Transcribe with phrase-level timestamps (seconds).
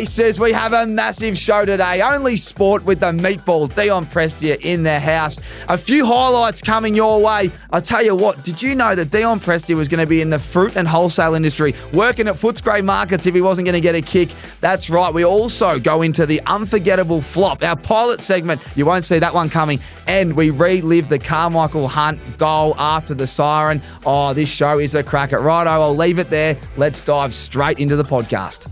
[0.00, 2.00] Aces, we have a massive show today.
[2.00, 3.68] Only sport with the meatball.
[3.74, 5.38] Dion Prestia in the house.
[5.68, 7.50] A few highlights coming your way.
[7.70, 10.30] I tell you what, did you know that Dion Prestia was going to be in
[10.30, 13.94] the fruit and wholesale industry, working at Footscray Markets if he wasn't going to get
[13.94, 14.30] a kick?
[14.62, 15.12] That's right.
[15.12, 18.62] We also go into the unforgettable flop, our pilot segment.
[18.76, 19.80] You won't see that one coming.
[20.06, 23.82] And we relive the Carmichael Hunt goal after the siren.
[24.06, 25.40] Oh, this show is a cracker.
[25.42, 26.56] Righto, I'll leave it there.
[26.78, 28.66] Let's dive straight into the podcast.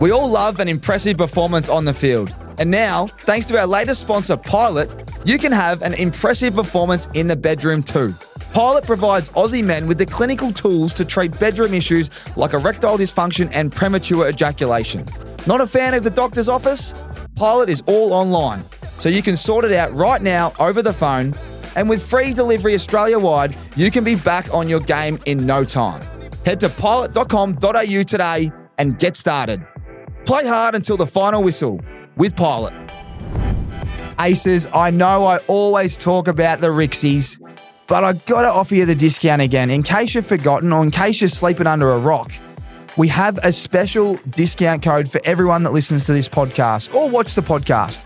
[0.00, 2.34] We all love an impressive performance on the field.
[2.58, 4.88] And now, thanks to our latest sponsor, Pilot,
[5.26, 8.14] you can have an impressive performance in the bedroom too.
[8.54, 13.50] Pilot provides Aussie men with the clinical tools to treat bedroom issues like erectile dysfunction
[13.52, 15.04] and premature ejaculation.
[15.46, 16.94] Not a fan of the doctor's office?
[17.36, 18.64] Pilot is all online,
[18.98, 21.34] so you can sort it out right now over the phone.
[21.76, 25.62] And with free delivery Australia wide, you can be back on your game in no
[25.62, 26.00] time.
[26.46, 29.62] Head to pilot.com.au today and get started.
[30.30, 31.80] Play hard until the final whistle
[32.14, 32.72] with Pilot.
[34.20, 37.40] Aces, I know I always talk about the Rixies,
[37.88, 39.70] but I gotta offer you the discount again.
[39.70, 42.30] In case you've forgotten or in case you're sleeping under a rock,
[42.96, 47.34] we have a special discount code for everyone that listens to this podcast or watch
[47.34, 48.04] the podcast.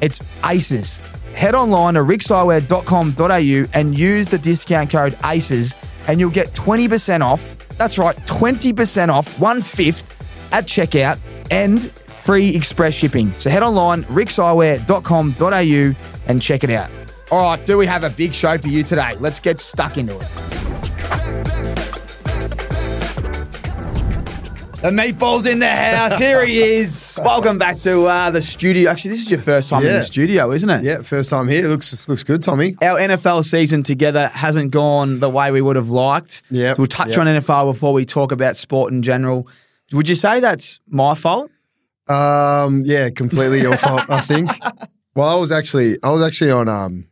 [0.00, 1.02] It's ACES.
[1.34, 5.74] Head online to rixxeyewear.com.au and use the discount code ACES
[6.08, 7.58] and you'll get 20% off.
[7.76, 10.14] That's right, 20% off, one fifth
[10.50, 11.18] at checkout
[11.50, 13.30] and free express shipping.
[13.32, 15.94] So head online, rixxeyewear.com.au
[16.26, 16.90] and check it out.
[17.30, 19.14] All right, do we have a big show for you today?
[19.18, 20.26] Let's get stuck into it.
[24.80, 26.18] The meatball's in the house.
[26.18, 27.18] Here he is.
[27.24, 28.88] Welcome back to uh, the studio.
[28.88, 30.84] Actually, this is your first time in the studio, isn't it?
[30.84, 31.64] Yeah, first time here.
[31.64, 32.76] It Looks looks good, Tommy.
[32.80, 36.42] Our NFL season together hasn't gone the way we would have liked.
[36.48, 37.18] Yeah, So we'll touch yep.
[37.18, 39.48] on NFL before we talk about sport in general.
[39.92, 41.50] Would you say that's my fault?
[42.08, 44.08] Um, yeah, completely your fault.
[44.08, 44.50] I think.
[45.14, 47.08] Well, I was actually I was actually on um,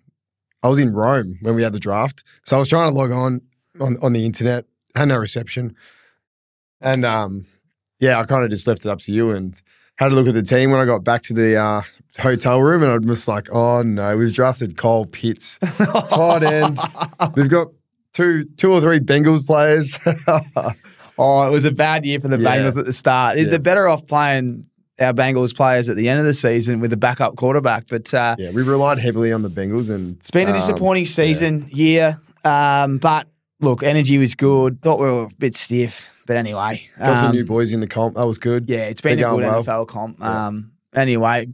[0.63, 3.11] I was in Rome when we had the draft, so I was trying to log
[3.11, 3.41] on
[3.81, 4.65] on, on the internet,
[4.95, 5.75] had no reception,
[6.81, 7.47] and um,
[7.99, 9.61] yeah, I kind of just left it up to you and
[9.99, 11.83] had a look at the team when I got back to the uh,
[12.21, 15.59] hotel room, and I was like, oh no, we've drafted Kyle Pitts,
[16.09, 16.79] tight end.
[17.35, 17.73] We've got
[18.13, 19.99] two two or three Bengals players.
[21.19, 22.57] Oh, it was a bad year for the Yeah.
[22.57, 23.39] Bengals at the start.
[23.39, 23.45] Yeah.
[23.45, 24.67] They're better off playing
[24.99, 27.85] our Bengals players at the end of the season with a backup quarterback.
[27.89, 31.07] But uh, Yeah, we relied heavily on the Bengals, and it's been a um, disappointing
[31.07, 32.19] season, year.
[32.45, 33.27] Um, but
[33.61, 34.81] look, energy was good.
[34.83, 36.09] Thought we were a bit stiff.
[36.27, 36.89] But anyway.
[36.99, 38.17] Got some um, new boys in the comp.
[38.17, 38.69] That was good.
[38.69, 39.63] Yeah, it's been They're a good well.
[39.63, 40.21] NFL comp.
[40.23, 41.47] Um, Anyway,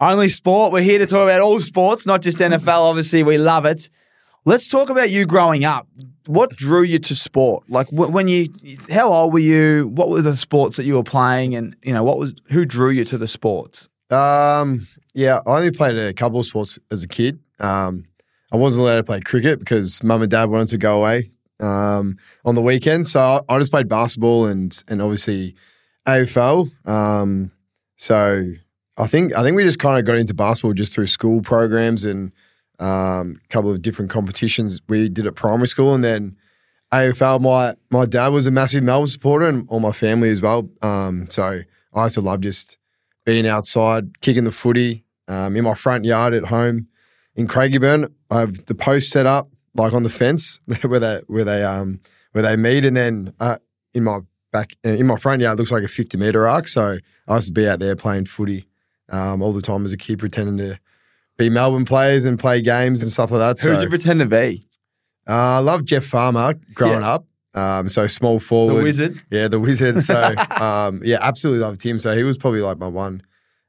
[0.00, 0.72] only sport.
[0.72, 2.88] We're here to talk about all sports, not just NFL.
[2.88, 3.90] Obviously, we love it.
[4.44, 5.86] Let's talk about you growing up.
[6.26, 7.64] What drew you to sport?
[7.68, 8.48] Like when you,
[8.90, 9.88] how old were you?
[9.88, 11.54] What were the sports that you were playing?
[11.54, 13.88] And you know, what was who drew you to the sports?
[14.10, 17.38] Um, yeah, I only played a couple of sports as a kid.
[17.60, 18.04] Um,
[18.52, 21.30] I wasn't allowed to play cricket because mum and dad wanted to go away
[21.60, 23.06] um, on the weekend.
[23.06, 25.54] So I, just played basketball and and obviously
[26.06, 26.68] AFL.
[26.86, 27.52] Um,
[27.96, 28.52] so
[28.96, 32.04] I think I think we just kind of got into basketball just through school programs
[32.04, 32.32] and
[32.78, 36.36] um, a couple of different competitions we did at primary school, and then
[36.92, 37.40] AFL.
[37.40, 40.68] My my dad was a massive Melbourne supporter, and all my family as well.
[40.82, 41.62] Um, so
[41.94, 42.76] I used to love just
[43.24, 46.88] being outside, kicking the footy um, in my front yard at home
[47.34, 48.12] in Craigieburn.
[48.30, 52.00] I have the post set up like on the fence where they where they um
[52.32, 53.58] where they meet, and then uh,
[53.94, 54.20] in my
[54.52, 56.68] back in my front yard it looks like a fifty meter arc.
[56.68, 58.66] So I used to be out there playing footy
[59.10, 60.78] um, all the time as a kid, pretending to
[61.44, 63.60] be Melbourne players and play games and stuff like that.
[63.62, 64.64] Who so did you pretend to be?
[65.28, 67.12] uh, I love Jeff Farmer growing Yeah.
[67.14, 67.26] up.
[67.54, 69.20] Um, so small forward, The wizard.
[69.30, 70.00] yeah, the wizard.
[70.02, 71.98] So um, yeah, absolutely loved him.
[71.98, 73.22] So he was probably like my one,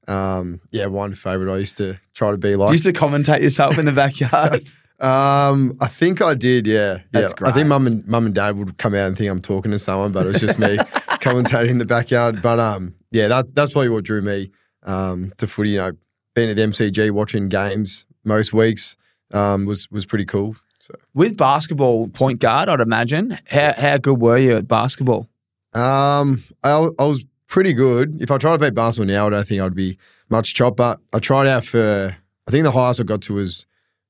[0.07, 1.53] um, yeah, one favorite.
[1.53, 2.69] I used to try to be like.
[2.69, 4.63] You used to commentate yourself in the backyard.
[4.99, 6.65] Um, I think I did.
[6.65, 7.35] Yeah, That's yeah.
[7.35, 7.51] great.
[7.51, 9.79] I think mum and mum and dad would come out and think I'm talking to
[9.79, 10.77] someone, but it was just me
[11.19, 12.41] commentating in the backyard.
[12.41, 14.51] But um, yeah, that's that's probably what drew me
[14.83, 15.71] um to footy.
[15.71, 15.91] You know,
[16.33, 18.95] being at the MCG, watching games most weeks
[19.31, 20.55] um was was pretty cool.
[20.79, 23.37] So With basketball, point guard, I'd imagine.
[23.47, 25.27] How how good were you at basketball?
[25.73, 28.21] um, I, I was pretty good.
[28.21, 29.97] If I tried to play basketball now, I don't think I'd be
[30.29, 30.75] much chop.
[30.77, 32.17] But I tried out for.
[32.47, 33.65] I think the highest I got to was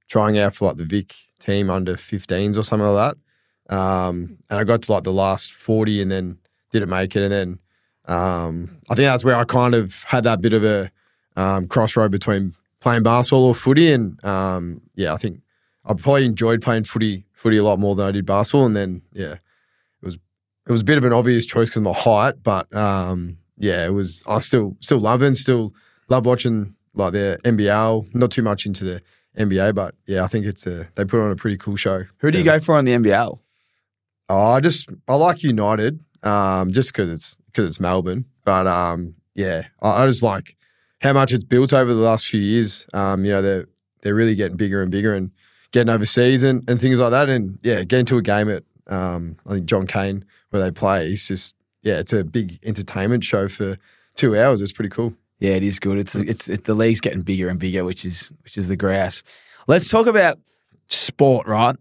[0.10, 3.16] trying out for like the Vic team under 15s or something like
[3.70, 3.76] that.
[3.76, 6.38] Um, and I got to like the last 40 and then
[6.72, 7.22] didn't make it.
[7.24, 7.60] And then
[8.06, 10.92] um, I think that's where I kind of had that bit of a
[11.36, 13.92] um, crossroad between playing basketball or footy.
[13.92, 15.42] And um, yeah, I think
[15.86, 18.66] I probably enjoyed playing footy footy a lot more than I did basketball.
[18.66, 19.40] And then yeah, it
[20.04, 20.16] was
[20.68, 23.86] it was a bit of an obvious choice because of my height, but um, yeah,
[23.86, 24.24] it was.
[24.28, 25.28] I still still love it.
[25.28, 25.74] And still
[26.10, 28.14] love watching like the NBL.
[28.14, 29.02] Not too much into the
[29.38, 32.06] NBA, but yeah, I think it's a they put on a pretty cool show.
[32.18, 33.40] Who do you go for on the NBL?
[34.30, 38.26] Oh, I just I like United, um, just because it's because it's Melbourne.
[38.46, 40.56] But um, yeah, I, I just like
[41.04, 42.88] how much it's built over the last few years.
[42.94, 43.68] Um, you know, they're
[44.02, 45.32] they're really getting bigger and bigger and
[45.72, 47.30] getting overseas and, and things like that.
[47.30, 51.10] And yeah, getting to a game at um, I think John Cain where they play.
[51.10, 53.78] It's just yeah, it's a big entertainment show for
[54.16, 54.62] two hours.
[54.62, 55.14] It's pretty cool.
[55.40, 55.98] Yeah, it is good.
[55.98, 59.24] It's it's it, the league's getting bigger and bigger, which is which is the grass.
[59.68, 60.40] Let's talk about
[60.88, 61.76] sport, right?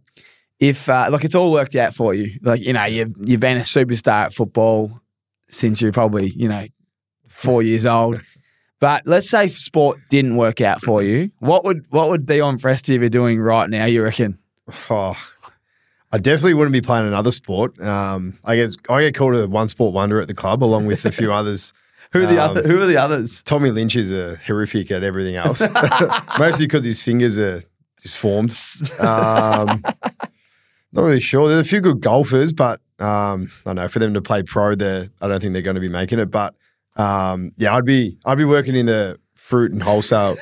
[0.59, 2.39] If uh, look, it's all worked out for you.
[2.43, 5.01] Like you know, you've you've been a superstar at football
[5.49, 6.67] since you're probably you know
[7.29, 8.21] four years old.
[8.82, 11.31] But let's say sport didn't work out for you.
[11.38, 13.84] What would what would Dion Prestia be doing right now?
[13.84, 14.40] You reckon?
[14.90, 15.14] Oh,
[16.11, 17.81] I definitely wouldn't be playing another sport.
[17.81, 21.05] Um, I get I get called a one sport wonder at the club along with
[21.05, 21.73] a few others.
[22.12, 22.62] Who are the Um, other?
[22.69, 23.40] Who are the others?
[23.44, 25.61] Tommy Lynch is a horrific at everything else,
[26.40, 27.62] mostly because his fingers are
[28.02, 28.52] disformed.
[28.99, 29.81] Um,
[30.93, 31.49] not really sure.
[31.49, 34.75] There's a few good golfers, but um, I don't know for them to play pro,
[34.75, 36.32] there I don't think they're going to be making it.
[36.32, 36.56] But
[36.97, 40.37] um, yeah, I'd be I'd be working in the fruit and wholesale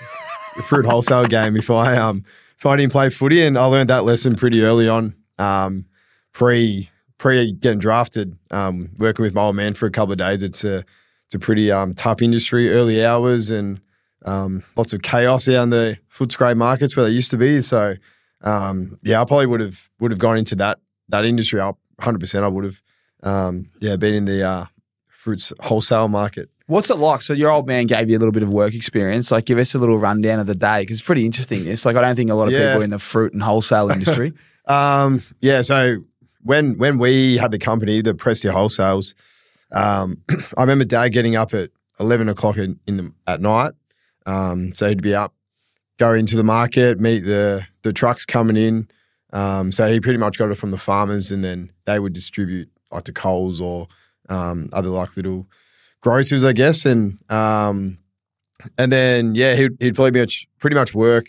[0.67, 2.25] fruit wholesale game if I um
[2.59, 5.87] if I didn't play footy, and I learned that lesson pretty early on, um,
[6.33, 8.37] pre pre getting drafted.
[8.51, 10.85] Um, working with my old man for a couple of days, it's a
[11.27, 13.81] it's a pretty um, tough industry, early hours and
[14.27, 17.63] um, lots of chaos out in the Footscray markets where they used to be.
[17.63, 17.95] So
[18.43, 21.61] um, yeah, I probably would have would have gone into that that industry.
[21.61, 22.83] 100 percent I would have
[23.23, 24.65] um, yeah been in the uh,
[25.21, 26.49] fruits wholesale market.
[26.67, 27.21] What's it like?
[27.21, 29.31] So your old man gave you a little bit of work experience.
[29.31, 31.67] Like, give us a little rundown of the day because it's pretty interesting.
[31.67, 32.69] It's like I don't think a lot of Yeah.
[32.71, 34.33] people in the fruit and wholesale industry.
[34.67, 36.05] Um, yeah, so
[36.43, 39.15] when when we had the company, the Prestia Wholesales,
[39.73, 40.23] um,
[40.57, 43.73] I remember Dad getting up at eleven o'clock in, in the, at night.
[44.27, 45.35] Um, so he'd be up,
[45.99, 48.89] go into the market, meet the the trucks coming in.
[49.33, 52.69] Um, so he pretty much got it from the farmers, and then they would distribute
[52.93, 53.89] like to Coles or
[54.31, 55.47] um, other like little
[56.01, 56.87] grocers, I guess.
[56.87, 57.99] And um,
[58.79, 61.27] and then yeah, he'd, he'd probably much, pretty much work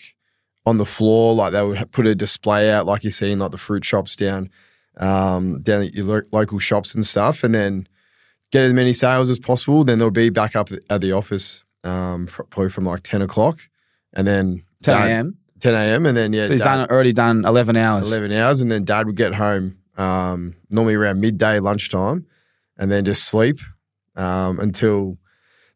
[0.65, 1.33] on the floor.
[1.35, 4.15] Like they would put a display out, like you see in like the fruit shops
[4.15, 4.49] down
[4.97, 7.87] um, down at your lo- local shops and stuff, and then
[8.51, 9.83] get as many sales as possible.
[9.83, 13.59] Then they'll be back up at the office um, fr- probably from like ten o'clock,
[14.13, 15.37] and then 10 a.m.
[15.61, 16.05] 10 a.m.
[16.07, 18.11] and then yeah, So he's Dad- done already done 11 hours.
[18.11, 22.25] 11 hours, and then dad would get home um, normally around midday, lunchtime,
[22.81, 23.59] and then just sleep
[24.17, 25.17] um, until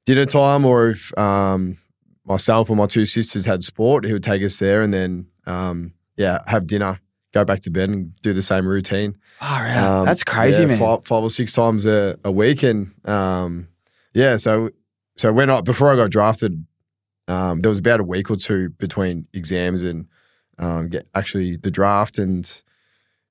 [0.06, 0.66] dinner time.
[0.66, 1.78] Or if um,
[2.26, 5.94] myself or my two sisters had sport, he would take us there and then, um,
[6.18, 7.00] yeah, have dinner,
[7.32, 9.16] go back to bed, and do the same routine.
[9.40, 10.00] Far out.
[10.00, 10.80] Um, That's crazy, yeah, man.
[10.80, 13.68] Five, five or six times a, a week, and um,
[14.14, 14.72] yeah, so
[15.16, 16.66] so when I before I got drafted,
[17.28, 20.08] um, there was about a week or two between exams and
[20.58, 22.62] um, get actually the draft, and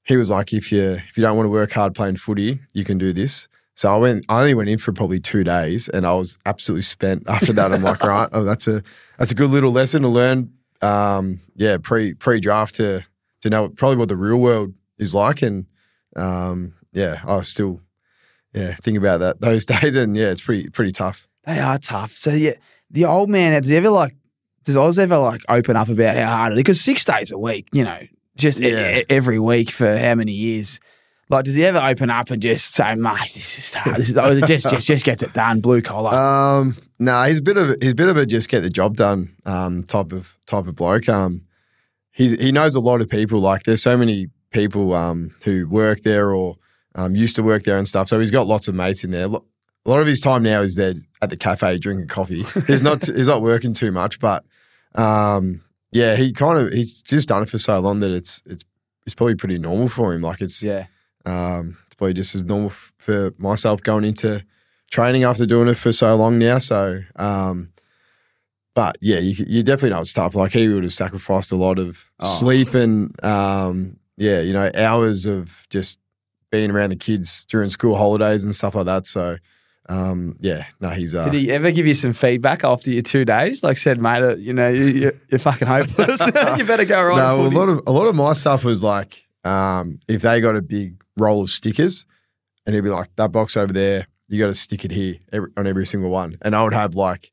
[0.04, 2.84] he was like, if you if you don't want to work hard playing footy, you
[2.84, 3.48] can do this.
[3.76, 4.24] So I went.
[4.28, 7.72] I only went in for probably two days, and I was absolutely spent after that.
[7.72, 8.82] I'm like, right, oh, that's a
[9.18, 10.52] that's a good little lesson to learn.
[10.80, 13.04] Um, yeah, pre pre draft to
[13.42, 15.66] to know probably what the real world is like, and
[16.16, 17.80] um, yeah, I was still
[18.54, 21.26] yeah think about that those days, and yeah, it's pretty pretty tough.
[21.44, 22.12] They are tough.
[22.12, 22.54] So yeah,
[22.90, 24.14] the old man has he ever like
[24.64, 26.60] does Oz ever like open up about how hard it is?
[26.60, 28.00] Because six days a week, you know,
[28.36, 28.98] just Yeah.
[28.98, 30.80] e- every week for how many years?
[31.30, 33.96] Like, does he ever open up and just say, "Mate, this is hard.
[33.96, 37.38] This is, or just just just gets it done, blue collar." Um, no, nah, he's
[37.38, 39.82] a bit of a, he's a bit of a just get the job done um,
[39.84, 41.08] type of type of bloke.
[41.08, 41.42] Um,
[42.12, 43.40] he he knows a lot of people.
[43.40, 46.56] Like there's so many people um, who work there or
[46.94, 48.08] um, used to work there and stuff.
[48.08, 49.26] So he's got lots of mates in there.
[49.26, 49.44] Lo-
[49.86, 52.44] A lot of his time now is there at the cafe drinking coffee.
[52.66, 54.44] He's not he's not working too much, but
[54.94, 58.62] um, yeah, he kind of he's just done it for so long that it's it's
[59.06, 60.20] it's probably pretty normal for him.
[60.22, 60.86] Like it's yeah,
[61.24, 64.44] um, it's probably just as normal f- for myself going into
[64.90, 66.58] training after doing it for so long now.
[66.58, 67.70] So, um,
[68.74, 70.34] but yeah, you, you definitely know it's tough.
[70.34, 72.26] Like he would have sacrificed a lot of Oh.
[72.26, 75.98] sleep and um, yeah, you know, hours of just
[76.50, 79.06] being around the kids during school holidays and stuff like that.
[79.06, 79.36] So,
[79.88, 83.24] um, yeah, no, he's uh, did he ever give you some feedback after your two
[83.24, 83.62] days?
[83.62, 86.20] Like said, mate, uh, you know, you, you're, you're fucking hopeless.
[86.58, 87.16] you better go right.
[87.16, 90.56] No, a lot of a lot of my stuff was like um, if they got
[90.56, 92.06] a big roll of stickers,
[92.66, 95.50] and he'd be like, "That box over there, you got to stick it here every,
[95.56, 97.32] on every single one." And I would have like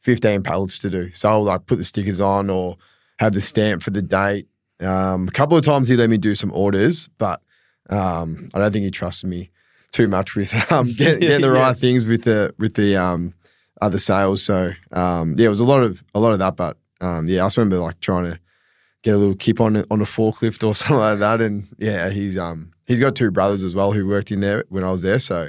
[0.00, 2.76] fifteen pallets to do, so I would like put the stickers on or
[3.18, 4.46] have the stamp for the date.
[4.80, 7.42] Um, a couple of times he let me do some orders, but
[7.90, 9.50] um, I don't think he trusted me
[9.90, 11.60] too much with um, get, getting the Yeah.
[11.68, 13.34] right things with the with the um,
[13.82, 14.42] other sales.
[14.44, 16.54] So um, yeah, it was a lot of a lot of that.
[16.56, 18.38] But um, yeah, I just remember like trying to
[19.08, 21.40] get a little kip on on a forklift or something like that.
[21.40, 24.84] And yeah, he's um he's got two brothers as well who worked in there when
[24.84, 25.18] I was there.
[25.18, 25.48] So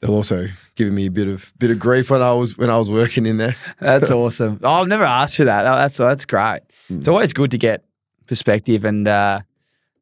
[0.00, 2.76] they'll also giving me a bit of bit of grief when I was when I
[2.78, 3.56] was working in there.
[3.80, 4.60] That's awesome.
[4.62, 5.66] Oh, I've never asked you that.
[5.66, 6.60] Oh, That's that's great.
[6.88, 6.98] Hmm.
[6.98, 7.84] It's always good to get
[8.26, 9.40] perspective and uh,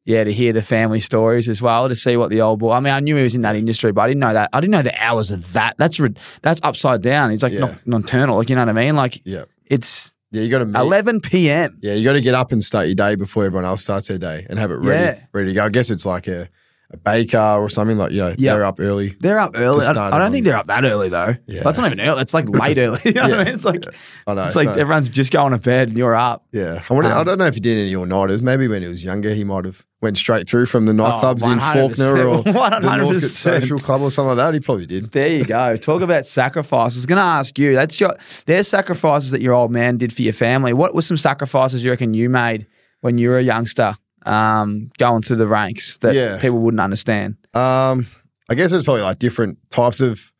[0.03, 2.71] yeah, to hear the family stories as well, to see what the old boy.
[2.73, 4.49] I mean, I knew he was in that industry, but I didn't know that.
[4.53, 5.77] I didn't know the hours of that.
[5.77, 5.99] That's
[6.41, 7.31] that's upside down.
[7.31, 7.61] He's like Yeah.
[7.61, 8.35] noc- nocturnal.
[8.37, 8.95] Like you know what I mean?
[8.95, 11.77] Like Yeah, it's yeah, you got to eleven p.m.
[11.81, 14.17] Yeah, you got to get up and start your day before everyone else starts their
[14.17, 15.25] day and have it ready, Yeah.
[15.33, 15.65] ready to go.
[15.65, 16.49] I guess it's like a,
[16.91, 18.53] a baker or something like you know Yeah.
[18.53, 19.15] they're up early.
[19.19, 19.85] They're up early.
[19.85, 21.35] I, I don't think they're up that early though.
[21.47, 21.63] Yeah.
[21.63, 22.21] That's not even early.
[22.21, 22.99] It's like late early.
[23.05, 23.43] You know what I Yeah.
[23.45, 23.53] mean?
[23.55, 23.83] It's like
[24.27, 24.43] I know.
[24.43, 26.45] it's like so- everyone's just going to bed and you're up.
[26.51, 28.41] yeah, I, wonder, I Um, don't know if he did any all nighters.
[28.43, 31.43] Maybe when he was younger, he might have went straight through from the Oh, nightclubs
[31.51, 32.97] in Fawkner or the 100%.
[32.99, 34.53] Northcote Social Club or something like that.
[34.53, 35.11] He probably did.
[35.11, 35.77] There you go.
[35.77, 36.97] Talk about sacrifices.
[36.97, 37.73] I was going to ask you.
[37.73, 38.11] That's your.
[38.45, 40.73] There's sacrifices that your old man did for your family.
[40.73, 42.67] What were some sacrifices you reckon you made
[43.01, 46.37] when you were a youngster, um, going through the ranks that Yeah.
[46.39, 47.35] people wouldn't understand?
[47.53, 48.07] Um,
[48.49, 50.31] I guess there's probably like different types of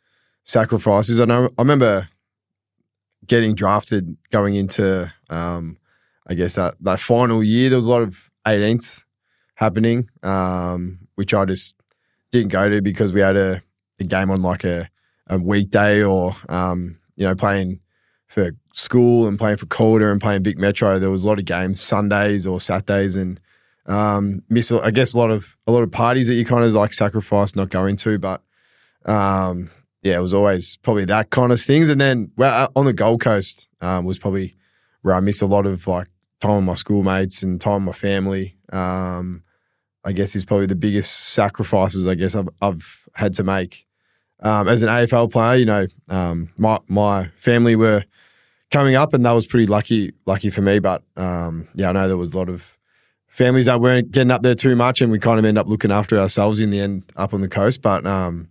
[0.44, 1.20] sacrifices.
[1.20, 1.46] I know.
[1.58, 2.08] I remember
[3.28, 5.78] getting drafted going into, um,
[6.28, 7.70] I guess that that final year.
[7.70, 9.04] There was a lot of 18ths
[9.56, 11.76] happening, um, which I just
[12.32, 13.62] didn't go to because we had a,
[14.00, 14.90] a game on like a,
[15.28, 17.80] a weekday or um, you know playing
[18.28, 21.00] for school and playing for Calder and playing Vic Metro.
[21.00, 23.40] There was a lot of games Sundays or Saturdays and
[23.88, 26.72] um, miss I guess a lot of a lot of parties that you kind of
[26.74, 28.42] like sacrifice not going to, but
[29.06, 29.70] um,
[30.02, 31.90] yeah, it was always probably that kind of things.
[31.90, 34.56] And then well, on the Gold Coast um, was probably
[35.02, 36.08] where I missed a lot of like
[36.42, 38.58] time with my schoolmates and time with my family.
[38.72, 39.44] Um,
[40.04, 43.88] I guess is probably the biggest sacrifices I guess I've, I've had to make
[44.40, 45.58] um, as an AFL player.
[45.58, 48.04] You know, um, my my family were
[48.72, 50.80] coming up, and that was pretty lucky lucky for me.
[50.80, 52.75] But um, yeah, I know there was a lot of
[53.36, 55.92] families that weren't getting up there too much, and we kind of end up looking
[55.92, 57.82] after ourselves in the end up on the coast.
[57.82, 58.50] But um,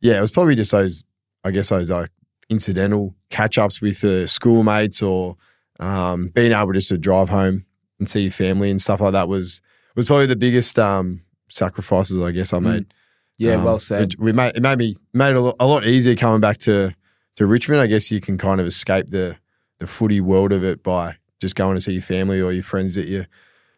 [0.00, 1.04] yeah, it was probably just those,
[1.42, 2.10] I guess, those like
[2.50, 5.36] incidental catch ups with the schoolmates or
[5.80, 7.64] um, being able just to drive home
[7.98, 9.62] and see your family and stuff like that was
[9.94, 12.92] was probably the biggest um, sacrifices I guess I made.
[13.38, 14.12] Yeah, Um, well said.
[14.12, 16.58] It, we made it made me made it a lot, a lot easier coming back
[16.58, 16.94] to
[17.36, 17.80] to Richmond.
[17.80, 19.38] I guess you can kind of escape the
[19.78, 22.94] the footy world of it by just going to see your family or your friends
[22.96, 23.24] that you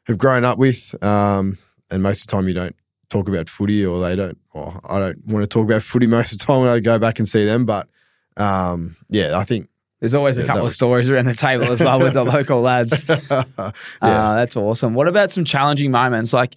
[0.09, 1.01] have grown up with.
[1.05, 1.59] Um,
[1.91, 2.75] and most of the time you don't
[3.11, 4.37] talk about footy or they don't.
[4.55, 6.99] Well, I don't want to talk about footy most of the time when I go
[6.99, 7.65] back and see them.
[7.65, 7.89] But
[8.37, 9.69] um, yeah, I think
[10.01, 12.25] There's always a Yeah, couple that of stories around the table as well with the
[12.37, 13.07] local lads.
[13.31, 13.73] yeah.
[14.01, 14.95] Uh, that's awesome.
[14.95, 16.33] What about some challenging moments?
[16.33, 16.55] Like,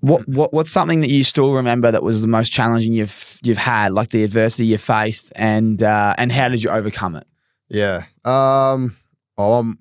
[0.00, 3.56] what what what's something that you still remember that was the most challenging you've you've
[3.58, 7.26] had, like the adversity you faced, and uh, and how did you overcome it?
[7.70, 8.02] Yeah.
[8.24, 8.96] Um,
[9.38, 9.78] oh, I'm,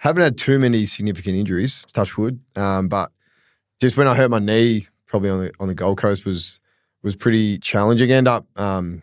[0.00, 2.40] haven't had too many significant injuries, touch wood.
[2.56, 3.12] Um, but
[3.80, 6.58] just when I hurt my knee, probably on the on the Gold Coast was
[7.02, 8.10] was pretty challenging.
[8.10, 9.02] End up um,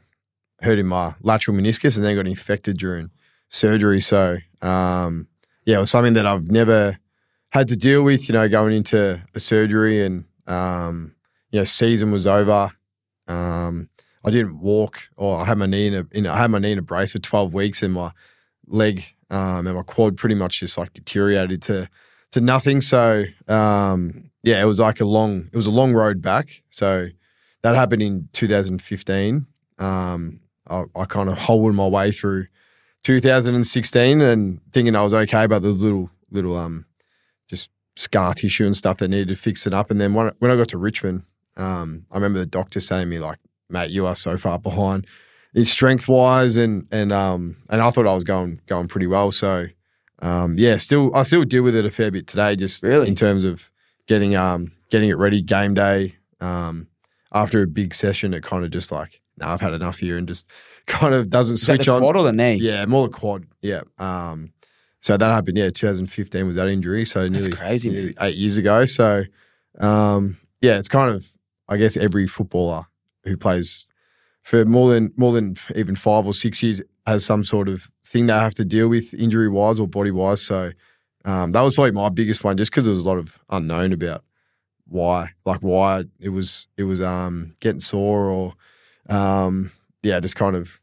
[0.62, 3.12] hurting my lateral meniscus and then got infected during
[3.48, 4.02] surgery.
[4.02, 5.28] So um,
[5.66, 6.98] yeah, it was something that I've never
[7.50, 8.28] had to deal with.
[8.28, 11.16] You know, going into a surgery and um,
[11.52, 12.72] you know, season was over.
[13.28, 13.90] Um,
[14.26, 16.72] I didn't walk, or I had my knee in a, in I had my knee
[16.72, 18.14] in a brace for twelve weeks, and my
[18.66, 21.90] leg um, and my quad pretty much just like deteriorated to
[22.32, 22.82] to nothing.
[22.82, 26.64] So um, yeah, it was like a long it was a long road back.
[26.70, 27.10] So
[27.64, 29.48] that happened in 2015.
[29.80, 32.48] Um, I, I kind of holed my way through
[33.04, 36.86] 2016 and thinking I was okay, but the little little um
[37.50, 39.90] just scar tissue and stuff that needed to fix it up.
[39.90, 41.24] And then when, when I got to Richmond,
[41.56, 45.08] um, I remember the doctor saying to me like, "Mate, you are so far behind."
[45.64, 49.32] Strength wise and and um and I thought I was going going pretty well.
[49.32, 49.68] So
[50.22, 53.08] um yeah, still I still deal with it a fair bit today, just Really?
[53.08, 53.72] in terms of
[54.08, 56.16] getting um getting it ready game day.
[56.40, 56.88] Um
[57.34, 60.28] after a big session it kind of just like, no, I've had enough here and
[60.28, 60.50] just
[60.88, 62.02] kind of doesn't switch the on.
[62.02, 62.56] quad or the knee?
[62.56, 63.46] Yeah, more the quad.
[63.62, 63.82] Yeah.
[64.00, 64.54] Um
[65.02, 67.06] so that happened, yeah, 2015 was that injury.
[67.06, 68.86] So nearly, crazy, nearly eight years ago.
[68.86, 69.24] So
[69.80, 71.28] um yeah, it's kind of
[71.70, 72.86] I guess every footballer
[73.26, 73.88] who plays
[74.48, 78.28] for more than more than even five or six years has some sort of thing
[78.28, 80.42] they have to deal with injury wise or body wise.
[80.42, 80.72] So
[81.26, 83.92] um, that was probably my biggest one, just because there was a lot of unknown
[83.92, 84.24] about
[84.86, 88.54] why, like why it was it was um, getting sore or
[89.10, 89.70] um,
[90.02, 90.80] yeah, just kind of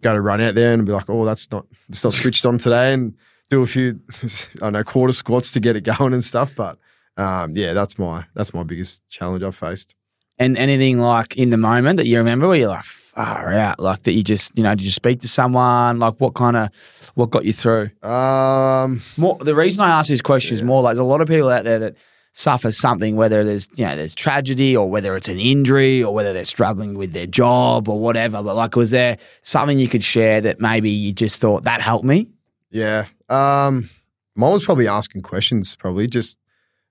[0.00, 2.56] go to run out there and be like, oh, that's not it's not switched on
[2.56, 3.14] today, and
[3.50, 6.52] do a few I don't know quarter squats to get it going and stuff.
[6.56, 6.78] But
[7.18, 9.94] um, yeah, that's my that's my biggest challenge I've faced.
[10.38, 14.02] And anything like in the moment that you remember where you're like, far out, like
[14.02, 15.98] that you just, you know, did you speak to someone?
[15.98, 17.90] Like what kind of, what got you through?
[18.02, 21.28] Um, More, the reason I ask this question is more like there's a lot of
[21.28, 21.96] people out there that
[22.32, 26.32] suffer something, whether there's, you know, there's tragedy or whether it's an injury or whether
[26.32, 28.42] they're struggling with their job or whatever.
[28.42, 32.06] But like, was there something you could share that maybe you just thought that helped
[32.06, 32.28] me?
[32.70, 33.04] yeah.
[33.28, 33.90] Um,
[34.34, 36.38] mine was probably asking questions, probably just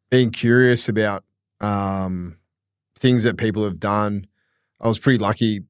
[0.09, 1.23] being curious about
[1.59, 2.37] um,
[2.97, 4.27] things that people have done.
[4.79, 5.63] I was pretty lucky.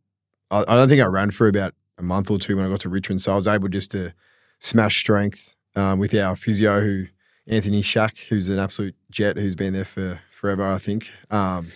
[0.52, 2.82] I, I don't think I ran for about a month or two when I got
[2.82, 4.14] to Richmond, so I was able just to
[4.60, 7.08] smash strength um, with our physio, who
[7.48, 11.10] Anthony Shack, who's an absolute jet, who's been there for forever, I think.
[11.30, 11.70] Um,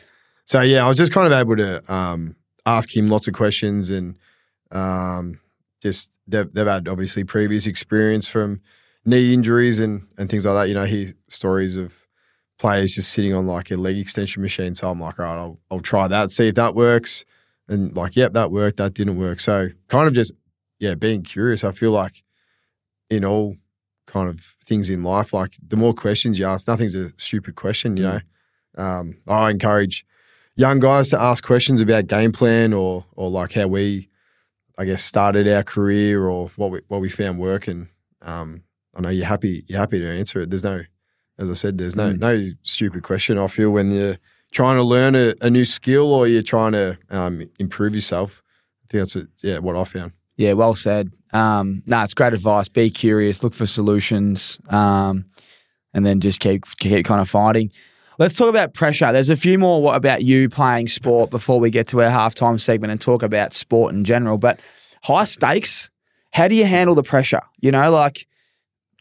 [0.46, 3.90] so yeah, I was just kind of able to um, ask him lots of questions
[3.90, 4.18] and
[4.72, 5.40] um,
[5.82, 8.62] just they've, they've had obviously previous experience from
[9.06, 10.68] knee injuries and and things like that.
[10.68, 12.08] You know, hear stories of
[12.58, 14.76] players just sitting on like a leg extension machine.
[14.76, 17.26] So I'm like, all right, I'll I'll try that, see if that works.
[17.68, 18.78] And like, yep, that worked.
[18.78, 19.40] That didn't work.
[19.40, 20.34] So kind of just
[20.80, 21.64] yeah, being curious.
[21.64, 22.24] I feel like
[23.10, 23.56] in all
[24.08, 27.98] kind of things in life, like the more questions you ask, nothing's a stupid question.
[27.98, 28.20] You know,
[28.78, 30.06] um, I encourage
[30.56, 34.10] young guys to ask questions about game plan or or like how we,
[34.78, 37.90] I guess, started our career or what we what we found working.
[38.22, 38.64] Um,
[38.96, 40.50] I know you're happy you're happy to answer it.
[40.50, 40.84] There's no,
[41.40, 42.20] as I said, there's no Mm.
[42.20, 43.38] no stupid question.
[43.40, 44.18] I feel when you're
[44.56, 48.42] trying to learn a, a new skill or you're trying to um, improve yourself.
[48.86, 50.14] I think that's a, yeah what I found.
[50.38, 51.12] Yeah, well said.
[51.34, 52.70] Um, no, it's great advice.
[52.70, 55.26] Be curious, look for solutions, um,
[55.94, 57.70] and then just keep keep kind of fighting.
[58.18, 59.12] Let's talk about pressure.
[59.12, 62.60] There's a few more what about you playing sport before we get to our halftime
[62.60, 64.38] segment and talk about sport in general.
[64.38, 64.62] But
[65.04, 65.90] high stakes,
[66.32, 67.42] how do you handle the pressure?
[67.60, 68.26] You know, like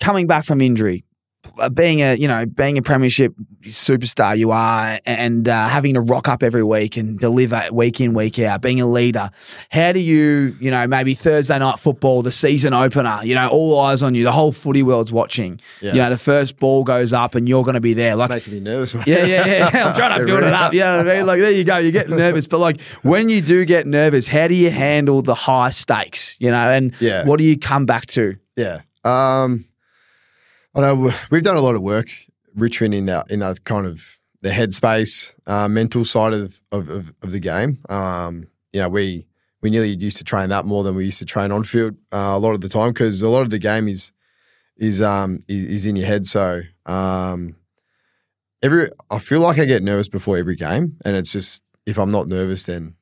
[0.00, 1.04] coming back from injury,
[1.74, 6.28] being a you know being a premiership superstar you are, and uh, having to rock
[6.28, 9.30] up every week and deliver week in week out, being a leader.
[9.70, 13.80] How do you you know maybe Thursday night football, the season opener, you know all
[13.80, 15.60] eyes on you, the whole footy world's watching.
[15.80, 15.92] Yeah.
[15.92, 18.16] You know the first ball goes up and you're going to be there.
[18.16, 18.94] Like Making me nervous.
[18.94, 19.06] mate.
[19.06, 19.66] yeah, yeah, yeah.
[19.90, 20.72] I'm trying to build it up.
[20.72, 21.78] Yeah, I mean, like there you go.
[21.78, 25.34] You're getting nervous, but like when you do get nervous, how do you handle the
[25.34, 26.36] high stakes?
[26.40, 27.24] You know, and Yeah.
[27.24, 28.36] what do you come back to?
[28.56, 28.80] Yeah.
[29.04, 29.66] Um,
[30.74, 32.08] I know we've done a lot of work,
[32.54, 37.14] Richmond, in that in that kind of the headspace, uh, mental side of, of of
[37.22, 37.78] of the game.
[37.88, 39.26] Um, you know, we
[39.62, 42.34] we nearly used to train that more than we used to train on field uh,
[42.34, 44.12] a lot of the time because a lot of the game is
[44.76, 46.26] is um is, is in your head.
[46.26, 47.56] So um,
[48.62, 52.10] every I feel like I get nervous before every game, and it's just if I'm
[52.10, 52.96] not nervous, then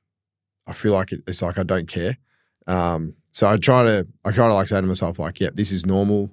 [0.66, 2.18] I feel like it, it's like I don't care.
[2.66, 5.72] Um, so I try to I try to like say to myself like, yep, this
[5.72, 6.30] is normal.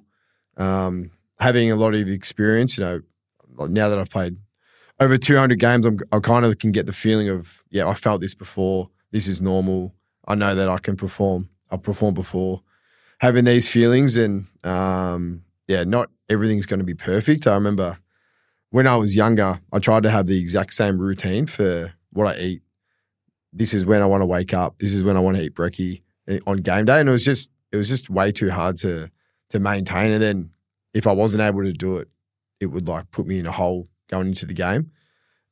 [0.56, 3.00] Um, having a lot of experience, you know,
[3.68, 4.36] now that I've played
[5.00, 8.20] over 200 games, I'm, I kind of can get the feeling of yeah, I felt
[8.20, 8.90] this before.
[9.10, 9.94] This is normal.
[10.28, 11.48] I know that I can perform.
[11.70, 12.62] I've performed before.
[13.18, 17.46] Having these feelings and um, yeah, not everything's going to be perfect.
[17.46, 17.98] I remember
[18.70, 22.40] when I was younger, I tried to have the exact same routine for what I
[22.40, 22.62] eat.
[23.52, 24.78] This is when I want to wake up.
[24.78, 27.24] This is when I want to eat brekkie eh, on game day, and it was
[27.24, 29.10] just it was just way too hard to
[29.50, 30.12] to maintain.
[30.12, 30.50] And then
[30.94, 32.08] if I wasn't able to do it,
[32.60, 34.90] it would like put me in a hole going into the game.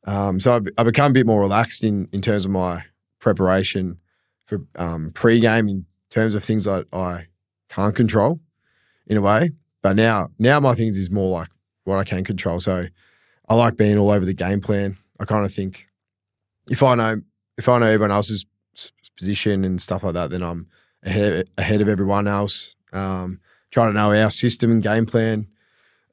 [0.07, 2.85] Um, so I, I become a bit more relaxed in in terms of my
[3.21, 3.99] preparation
[4.45, 7.27] for um, pre-game in terms of things I, I
[7.69, 8.41] can't control
[9.07, 9.51] in a way.
[9.83, 11.49] But now now my things is more like
[11.85, 12.61] what I can control.
[12.61, 12.87] So
[13.49, 14.99] I like being all over the game plan.
[15.21, 15.89] I kind of think
[16.71, 17.23] if I know
[17.57, 18.45] if I know everyone else's
[19.17, 20.69] position and stuff like that, then I'm
[21.03, 22.75] ahead ahead of everyone else.
[22.93, 25.47] Um, try to know our system and game plan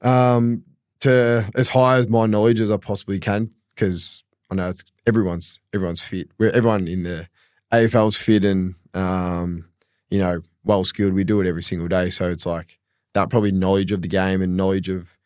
[0.02, 0.64] um,
[1.00, 5.60] to as high as my knowledge as I possibly can because I know it's, everyone's
[5.74, 6.30] everyone's fit.
[6.38, 7.28] We're, everyone in the
[7.72, 9.70] AFL's fit and um,
[10.10, 11.14] you know well skilled.
[11.14, 12.80] We do it every single day, so it's like
[13.14, 15.18] that probably knowledge of the game and knowledge of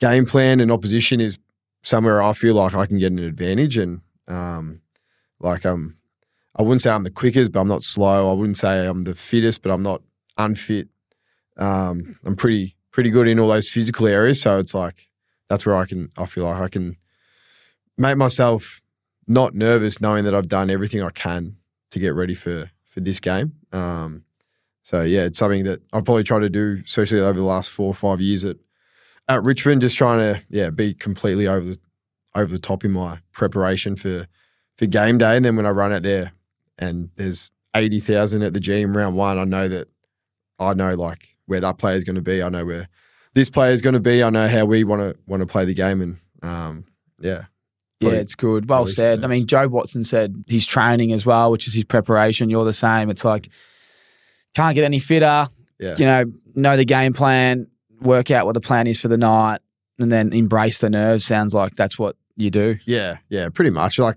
[0.00, 1.38] game plan and opposition is
[1.82, 4.80] somewhere I feel like I can get an advantage and um,
[5.40, 5.96] like um
[6.56, 8.30] I wouldn't say I'm the quickest, but I'm not slow.
[8.30, 10.02] I wouldn't say I'm the fittest, but I'm not
[10.36, 10.88] unfit.
[11.60, 15.08] Um, I'm pretty pretty good in all those physical areas, so it's like
[15.48, 16.96] that's where I can I feel like I can
[17.98, 18.80] make myself
[19.26, 21.56] not nervous, knowing that I've done everything I can
[21.90, 23.52] to get ready for for this game.
[23.72, 24.24] Um,
[24.82, 27.86] so yeah, it's something that I've probably tried to do, especially over the last four
[27.88, 28.56] or five years at
[29.28, 31.78] at Richmond, just trying to yeah be completely over the
[32.34, 34.26] over the top in my preparation for
[34.76, 36.32] for game day, and then when I run out there
[36.78, 39.88] and there's eighty thousand at the gym round one, I know that
[40.58, 42.42] I know like where that player is going to be.
[42.42, 42.88] I know where
[43.34, 44.22] this player is going to be.
[44.22, 46.84] I know how we want to want to play the game, and um,
[47.20, 47.44] yeah,
[47.98, 48.68] Yeah, it's good.
[48.68, 49.24] Well said.
[49.24, 52.50] I mean, Jobe Watson said his training as well, which is his preparation.
[52.50, 53.10] You're the same.
[53.10, 53.48] It's like
[54.54, 55.48] can't get any fitter.
[55.78, 55.96] Yeah.
[55.98, 57.66] You know, know the game plan,
[58.00, 59.60] work out what the plan is for the night,
[59.98, 61.24] and then embrace the nerves.
[61.24, 62.78] Sounds like that's what you do.
[62.86, 63.98] Yeah, yeah, pretty much.
[63.98, 64.16] Like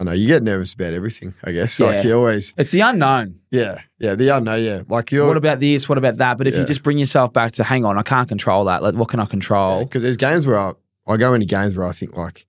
[0.00, 1.34] I know you get nervous about everything.
[1.44, 1.86] I guess Yeah.
[1.86, 3.40] like you always, It's the unknown.
[3.50, 4.14] yeah, yeah.
[4.16, 4.82] The unknown, yeah.
[4.88, 5.88] Like you're What about this?
[5.88, 6.36] What about that?
[6.38, 8.82] But if you just bring yourself back to, hang on, I can't control that.
[8.82, 9.84] Like, what can I control?
[9.84, 10.72] because there's games where I,
[11.06, 12.44] I go into games where I think like,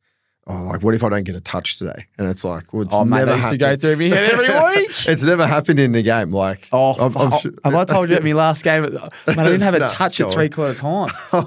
[0.48, 2.06] oh, like what if I don't get a touch today?
[2.18, 3.82] And it's like, well, it's oh, mate, never that used to go happened.
[3.82, 4.48] through my head every
[4.82, 4.90] week.
[5.08, 6.32] it's never happened in the game.
[6.32, 7.42] Like, Oh, I'm- I'm fuck.
[7.42, 8.82] su- have I told you at my last game?
[8.84, 8.92] Man,
[9.28, 11.10] I didn't have a No, touch at three quarter time.
[11.32, 11.44] Man,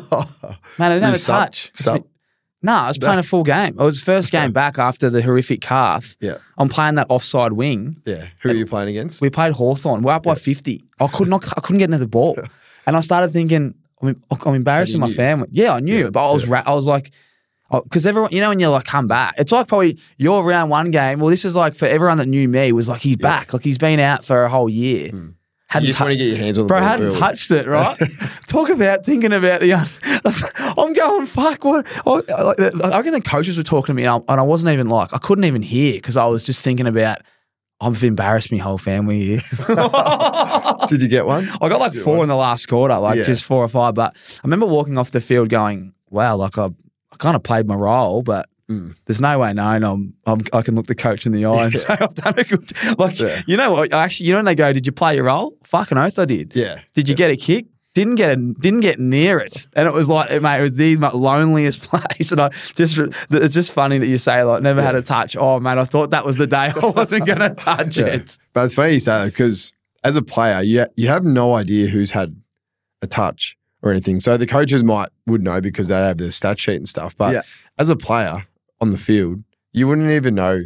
[0.79, 1.71] I didn't have a Sub- touch.
[1.75, 2.05] sub?
[2.61, 3.75] No, I was playing a full game.
[3.79, 6.16] It was the first game back after the horrific calf.
[6.21, 8.03] yeah, I'm playing that offside wing.
[8.05, 8.27] yeah.
[8.42, 9.21] Who are you playing against?
[9.21, 10.03] We played Hawthorn.
[10.03, 10.83] We're up by 50.
[10.99, 11.44] I could not.
[11.57, 12.37] I couldn't get into the ball,
[12.87, 15.49] and I started thinking, I'm, I'm embarrassing my family.
[15.53, 16.47] Yeah, I knew, but I was.
[16.49, 17.12] Ra- I was like,
[17.71, 20.90] because everyone, you know, when you like come back, it's like probably your round one
[20.90, 21.21] game.
[21.21, 23.79] Well, this is like for everyone that knew me was like he's back, like he's
[23.79, 25.11] been out for a whole year.
[25.12, 25.35] you
[25.68, 27.18] Hadn't just tou- want to get your hands on the Bro, hadn't early.
[27.18, 27.96] touched it, right?
[28.46, 29.74] Talk about thinking about the.
[30.78, 31.62] I'm going fuck.
[31.64, 31.87] What?
[32.07, 34.72] I, I, I reckon the coaches were talking to me, and I, and I wasn't
[34.72, 37.18] even like I couldn't even hear because I was just thinking about.
[37.81, 39.40] I've embarrassed my whole family here.
[40.88, 41.46] Did you get one?
[41.61, 43.22] I got like four in the last quarter, like Yeah.
[43.22, 43.94] just four or five.
[43.94, 47.66] But I remember walking off the field going, "Wow, like I, I kind of played
[47.68, 48.94] my role, but." Mm.
[49.07, 51.74] There's no way knowing I'm, I'm I can look the coach in the eye and
[51.74, 53.40] say I've done a good like Yeah.
[53.46, 55.96] you know what actually you know when they go did you play your role fucking
[55.96, 56.81] oath I did Yeah.
[56.94, 57.66] did you get a kick?
[57.94, 60.94] Didn't get a, didn't get near it, and it was like, mate, it was the
[60.96, 62.31] loneliest place.
[62.31, 62.96] And I just,
[63.31, 65.35] it's just funny that you say like, never had a touch.
[65.37, 68.07] Oh man, I thought that was the day I wasn't gonna touch Yeah.
[68.07, 68.38] it.
[68.52, 69.72] But it's funny you say that because
[70.04, 72.40] as a player, you you have no idea who's had
[73.02, 74.20] a touch or anything.
[74.20, 77.16] So the coaches might would know because they have the stat sheet and stuff.
[77.16, 77.42] But Yeah.
[77.78, 78.46] as a player
[78.81, 80.62] on the field, you wouldn't even know.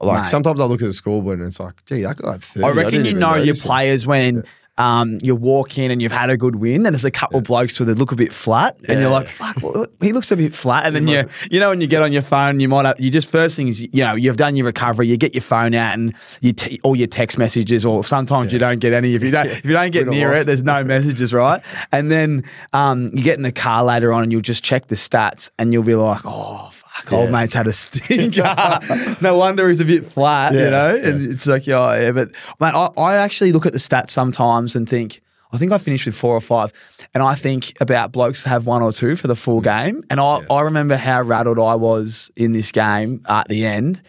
[0.00, 0.28] Like Mate.
[0.30, 2.64] sometimes I look at the scoreboard and it's like, gee, I got like 30.
[2.64, 3.66] I reckon didn't you even know your notice it.
[3.66, 4.44] players when.
[4.78, 7.44] Um, you walk in and you've had a good win, and there's a couple of
[7.44, 10.36] blokes who they look a bit flat, and you're like, "Fuck, well, he looks a
[10.36, 12.86] bit flat." And then you, you know, when you get on your phone, you might
[12.86, 15.42] have, you just first thing is, you know, you've done your recovery, you get your
[15.42, 19.14] phone out, and you t- all your text messages, or sometimes you don't get any.
[19.14, 20.40] If you don't, if you don't get near loss.
[20.40, 21.60] it, there's no messages, right?
[21.92, 24.94] And then um, you get in the car later on, and you'll just check the
[24.96, 26.72] stats, and you'll be like, "Oh."
[27.10, 27.30] Old Yeah.
[27.30, 28.78] mate's had a stinker.
[29.22, 30.94] no wonder he's a bit flat, you know?
[30.94, 31.08] yeah.
[31.08, 32.12] And it's like, yeah, yeah.
[32.12, 35.20] But mate, I, I actually look at the stats sometimes and think,
[35.52, 36.72] I think I finished with four or five.
[37.14, 39.64] And I think about blokes that have one or two for the full mm.
[39.64, 40.04] game.
[40.10, 44.02] And I, I remember how rattled I was in this game at the end.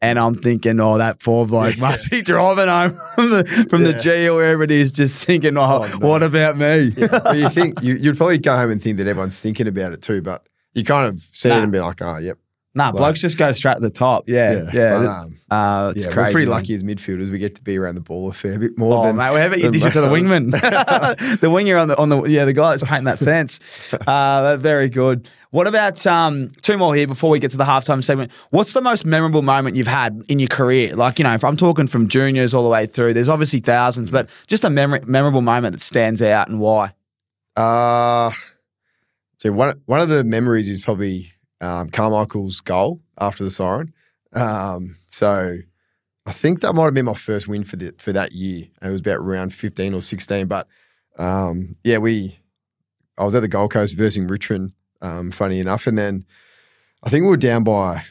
[0.00, 3.94] And I'm thinking, oh, that poor bloke must be driving home from the from the
[3.94, 6.92] G or wherever it is, just thinking, oh, oh what about me?
[6.96, 10.00] but you think you, you'd probably go home and think that everyone's thinking about it
[10.00, 11.58] too, but you kind of see Nah.
[11.58, 12.38] it and be like, oh, yep.
[12.74, 14.28] nah, blokes just go straight to the top.
[14.28, 14.98] Yeah, yeah.
[14.98, 16.26] But, um, uh, it's yeah, crazy.
[16.26, 16.54] we're pretty man.
[16.58, 17.30] lucky as midfielders.
[17.30, 19.16] We get to be around the ball a fair bit more Oh, than.
[19.16, 20.50] mate, whatever you dish it to the wingman,
[21.40, 23.58] the winger on the on the yeah, the guy that's painting that fence.
[24.06, 25.28] Uh, very good.
[25.50, 28.30] What about um, two more here before we get to the halftime segment?
[28.50, 30.94] What's the most memorable moment you've had in your career?
[30.94, 33.14] Like you know, if I'm talking from juniors all the way through.
[33.14, 36.92] There's obviously thousands, but just a mem- memorable moment that stands out and why.
[37.56, 38.30] Uh,
[39.38, 43.92] so one one of the memories is probably um, Carmichael's goal after the siren.
[44.32, 45.56] Um, so
[46.26, 48.66] I think that might have been my first win for the for that year.
[48.80, 50.46] And it was about round fifteen or sixteen.
[50.46, 50.66] But
[51.18, 52.38] um, yeah, we
[53.16, 54.72] I was at the Gold Coast versus Richmond.
[55.00, 56.26] Um, funny enough, and then
[57.04, 58.04] I think we were down by.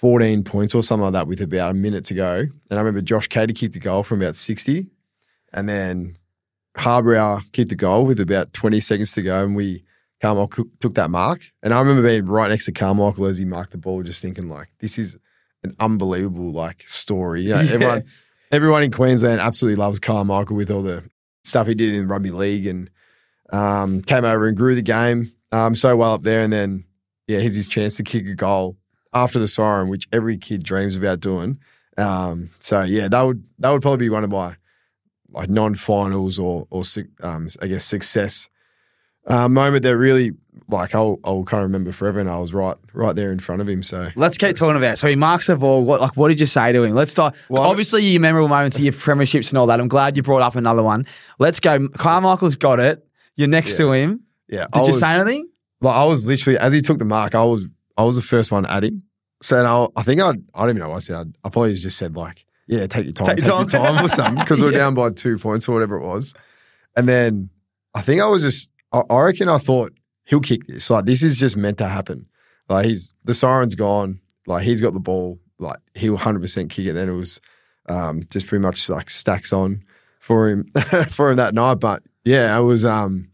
[0.00, 2.38] 14 points or something like that with about a minute to go.
[2.38, 4.86] And I remember Josh Caddy kicked the goal from about 60.
[5.52, 6.16] And then
[6.74, 9.84] Harbrow kicked the goal with about 20 seconds to go, and we
[10.20, 11.40] Carmichael took that mark.
[11.62, 14.48] And I remember being right next to Carmichael as he marked the ball, just thinking
[14.48, 15.16] like, this is
[15.64, 17.42] an unbelievable like story.
[17.42, 17.72] You know, Yeah.
[17.72, 18.02] everyone,
[18.52, 21.04] everyone in Queensland absolutely loves Carmichael with all the
[21.44, 22.90] stuff he did in rugby league, and
[23.52, 26.42] um, came over and grew the game um, so well up there.
[26.42, 26.84] And then
[27.26, 28.76] yeah, here's his chance to kick a goal
[29.12, 31.58] after the siren, which every kid dreams about doing.
[31.98, 34.56] Um, so yeah, that would that would probably be one of my
[35.30, 36.82] like non-finals or or
[37.22, 38.48] um, I guess success
[39.30, 40.32] uh, moment that really
[40.68, 42.20] like I'll I'll kind of remember forever.
[42.20, 43.82] And I was right right there in front of him.
[43.82, 44.96] So Let's keep talking about it.
[44.98, 45.84] So he marks the ball.
[45.84, 46.94] What like what did you say to him?
[46.94, 47.34] Let's start.
[47.48, 49.80] Well, obviously, your memorable moments your premierships and all that.
[49.80, 51.06] I'm glad you brought up another one.
[51.38, 51.88] Let's go.
[51.88, 53.06] Carmichael's got it.
[53.36, 54.22] You're next to him.
[54.48, 55.48] yeah, Did I you was, say anything?
[55.80, 57.64] Like I was literally as he took the mark, I was
[57.96, 59.02] I was the first one at him.
[59.42, 61.34] So I, I think I I don't even know what I said.
[61.44, 63.96] I probably just said like, yeah, take your time, Take take, your your time.
[63.96, 66.34] time or something because we're down by two points or whatever it was.
[66.96, 67.48] And then
[67.94, 69.92] I think I was just I, I reckon I thought
[70.24, 70.90] he'll kick this.
[70.90, 72.26] Like this is just meant to happen.
[72.68, 74.20] Like he's the siren's gone.
[74.46, 76.92] like he's got the ball, like he will hundred percent kick it.
[76.92, 77.40] Then it was
[77.88, 79.82] um, just pretty much like stacks on
[80.18, 80.64] for him
[81.10, 81.80] for him that night.
[81.80, 83.28] But yeah, it was um,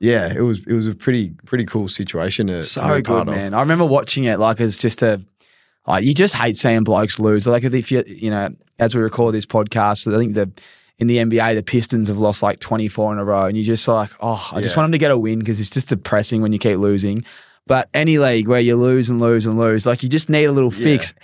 [0.00, 2.46] yeah, it was it was a pretty pretty cool situation.
[2.48, 3.34] To, So to good, part of.
[3.34, 3.54] man.
[3.54, 5.20] I remember watching it like as just a,
[5.86, 7.46] like you just hate seeing blokes lose.
[7.46, 10.50] Like if you, you know, as we record this podcast, I think the
[10.98, 13.64] in the NBA the Pistons have lost like twenty four in a row, and you're
[13.64, 16.40] just like, oh, I just want them to get a win because it's just depressing
[16.42, 17.22] when you keep losing.
[17.66, 20.52] But any league where you lose and lose and lose, like you just need a
[20.52, 21.14] little fix.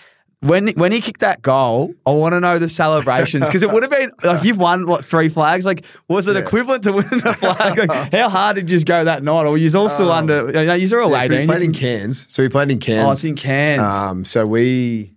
[0.40, 3.84] When when he kicked that goal, I want to know the celebrations because it would
[3.84, 5.64] have been like you've won what three flags?
[5.64, 6.42] Like was it Yeah.
[6.42, 7.78] equivalent to winning the flag?
[7.78, 9.46] Like, how hard did you just go that night?
[9.46, 10.46] Or you're all still Um, under?
[10.48, 11.46] You know, you're all Yeah, 'cause we eighteen.
[11.48, 13.06] played in Cairns, so we played in Cairns.
[13.06, 13.82] Oh, it's in Cairns.
[13.82, 15.12] Um, so we,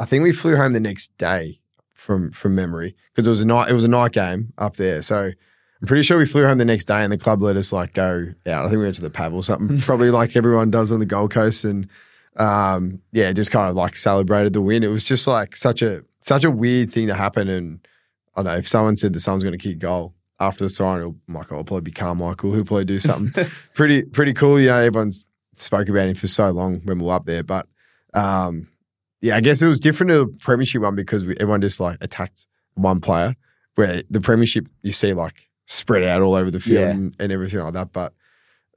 [0.00, 1.60] I think we flew home the next day
[2.04, 3.70] from from memory because it was a night.
[3.70, 5.00] It was a night game up there.
[5.00, 5.32] So
[5.80, 7.94] I'm pretty sure we flew home the next day, and the club let us like
[7.94, 8.66] go out.
[8.66, 11.06] I think we went to the pub or something, probably like everyone does on the
[11.06, 11.88] Gold Coast, and
[12.36, 14.84] um, yeah, just kind of like celebrated the win.
[14.84, 17.86] It was just like such a such a weird thing to happen, and
[18.36, 20.14] I don't know if someone said that someone's going to kick goal.
[20.40, 22.52] After the siren, it'll, like, I'll probably be Carmichael.
[22.52, 24.60] He'll probably do something pretty pretty cool.
[24.60, 27.66] You know, everyone's spoke about him for so long when we were up there, but
[28.14, 28.68] um,
[29.24, 31.96] yeah, I guess it was different to the premiership one because we, everyone just like
[32.02, 33.34] attacked one player.
[33.74, 36.90] Where the premiership you see like spread out all over the field Yeah.
[36.90, 37.90] and, and everything like that.
[37.90, 38.12] But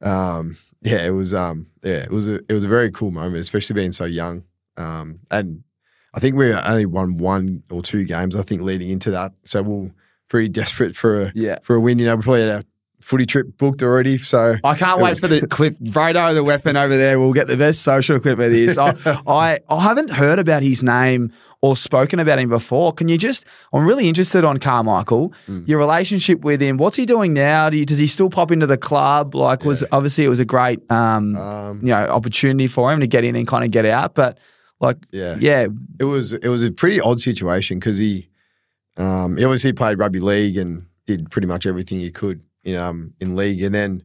[0.02, 3.42] um, yeah, it was um, yeah, it was a it was a very cool moment,
[3.42, 4.46] especially being so young.
[4.78, 5.66] Um, and
[6.14, 8.36] I think we only won one or two games.
[8.36, 9.92] I think leading into that, so we're
[10.30, 11.58] pretty desperate for a yeah.
[11.62, 12.00] for a win.
[12.00, 12.66] You know, we probably had a
[13.08, 14.18] footy trip booked already.
[14.18, 15.76] So I can't wait was for the clip.
[15.76, 18.78] Brado, the weapon over there, will get the best social clip of this.
[18.78, 18.94] I,
[19.26, 22.92] I, I haven't heard about his name or spoken about him before.
[22.92, 23.46] Can you just?
[23.72, 25.34] I'm really interested on Carmichael.
[25.48, 25.66] Mm.
[25.70, 26.76] Your relationship with him.
[26.76, 27.70] What's he doing now?
[27.70, 29.36] Do you, does he still pop into the club?
[29.36, 33.08] Like, was obviously it was a great, um, um, you know, opportunity for him to
[33.08, 34.16] get in and kind of get out.
[34.16, 34.38] But
[34.82, 35.68] like, yeah, yeah,
[35.98, 38.28] it was it was a pretty odd situation because he
[38.98, 43.14] um, he obviously played rugby league and did pretty much everything he could in um,
[43.20, 44.04] in league, and then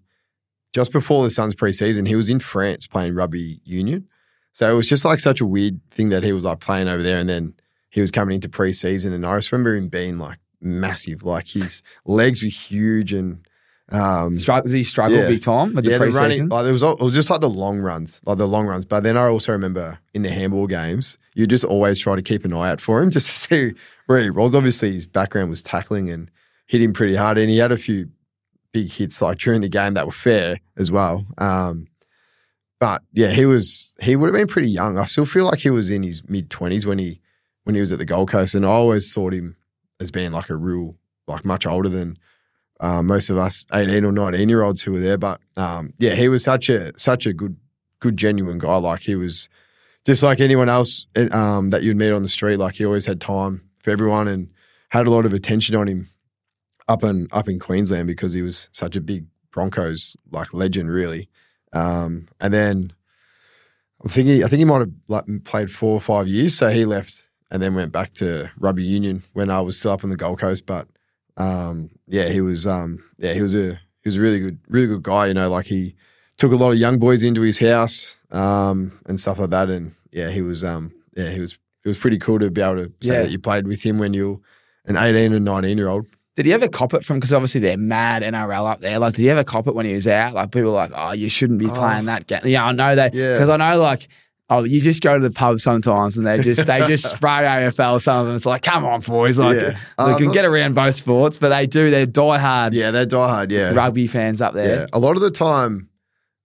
[0.73, 4.09] just before the Suns preseason, he was in France playing rugby union.
[4.55, 7.03] So it was just like such a weird thing that he was like playing over
[7.03, 7.55] there, and then
[7.91, 11.83] he was coming into preseason, and I just remember him being like massive, like his
[12.07, 13.47] legs were huge, and
[13.91, 15.29] um, did he struggle Yeah.
[15.29, 16.51] big time with yeah, the the running, preseason?
[16.51, 18.85] like it was, all, it was just like the long runs, like the long runs.
[18.87, 22.45] But then I also remember in the handball games, you just always try to keep
[22.45, 23.75] an eye out for him just to see
[24.07, 24.55] where he was.
[24.55, 26.31] Obviously, his background was tackling and
[26.67, 28.09] hit him pretty hard, and he had a few
[28.73, 31.27] big hits like during the game that were fair as well.
[31.39, 31.87] Um,
[32.81, 34.99] but yeah, he was he would have been pretty young.
[34.99, 37.21] I still feel like he was in his mid twenties when he
[37.65, 39.57] when he was at the Gold Coast, and I always thought him
[40.01, 40.97] as being like a real
[41.29, 42.19] like much older than
[42.81, 45.17] uh, most of us 18 or 19 year olds who were there.
[45.17, 47.57] But um, yeah, he was such a such a good
[48.01, 48.77] good genuine guy.
[48.79, 49.49] Like he was
[50.05, 52.57] just like anyone else um, that you'd meet on the street.
[52.57, 54.51] Like he always had time for everyone and
[54.89, 56.11] had a lot of attention on him
[56.89, 61.29] up in up in Queensland because he was such a big Broncos like legend, really.
[61.73, 62.93] Um, and then
[64.03, 66.85] I'm thinking, I think he might have like played four or five years, so he
[66.85, 70.17] left and then went back to rugby union when I was still up on the
[70.17, 70.67] Gold Coast.
[70.67, 70.89] But
[71.37, 74.87] um, yeah, he was um, yeah he was a he was a really good really
[74.89, 75.27] good guy.
[75.27, 75.95] You know, like he
[76.39, 79.71] took a lot of young boys into his house um, and stuff like that.
[79.71, 82.77] And yeah, he was um, yeah he was it was pretty cool to be able
[82.87, 83.23] to say Yeah.
[83.23, 84.39] that you played with him when you were
[84.85, 86.07] an 18 and 19 year old.
[86.37, 87.19] Did he ever cop it from?
[87.19, 88.99] Because obviously they're mad NRL up there.
[88.99, 90.33] Like, did he ever cop it when he was out?
[90.35, 91.75] Like, people are like, oh, you shouldn't be Oh.
[91.75, 92.41] playing that game.
[92.45, 93.35] Yeah, I know that Yeah.
[93.35, 94.09] because I know like.
[94.51, 98.03] Oh, you just go to the pub sometimes and they just they just spray AFL.
[98.03, 99.79] Some of them it's like, come on, boys, like Yeah.
[99.97, 101.91] they Um, can get around both sports, but they do.
[101.91, 103.51] They're diehard Yeah, they're diehard.
[103.51, 104.87] Yeah, rugby fans up Yeah, there.
[104.93, 105.89] a lot of the time,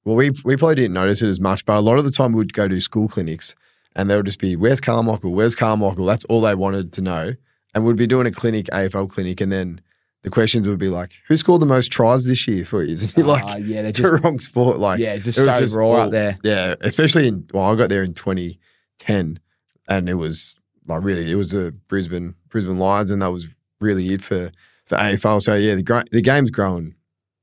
[0.05, 2.31] well, we we probably didn't notice it as much, but a lot of the time
[2.31, 3.55] we'd go to school clinics
[3.93, 5.33] and they would just be, "Where's Carmichael?
[5.33, 7.33] Where's Carmichael?" That's all they wanted to know,
[7.77, 9.81] and we'd be doing a clinic, AFL clinic, and then
[10.23, 13.13] the questions would be like, "Who scored the most tries this year for you?" And
[13.15, 14.79] you're like, Ah, yeah, they're it's just the wrong sport.
[14.79, 16.37] Like, yeah, it's just it was so just raw all- up there.
[16.43, 19.39] Yeah, especially in well, I got there in 2010,
[19.87, 23.47] and it was like really, it was the Brisbane Brisbane Lions, and that was
[23.79, 24.51] really it for
[24.85, 25.41] for AFL.
[25.41, 26.95] So yeah, the the game's growing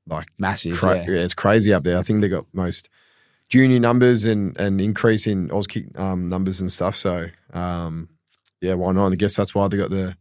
[0.07, 0.77] like Massive.
[0.77, 1.05] cra- yeah.
[1.11, 1.19] yeah.
[1.21, 1.97] it's crazy up there.
[1.97, 2.89] I think they got most
[3.49, 6.95] junior numbers and and increase in Auskick um, numbers and stuff.
[6.95, 8.09] So um,
[8.61, 9.11] yeah, why not?
[9.11, 10.17] I guess that's why they got the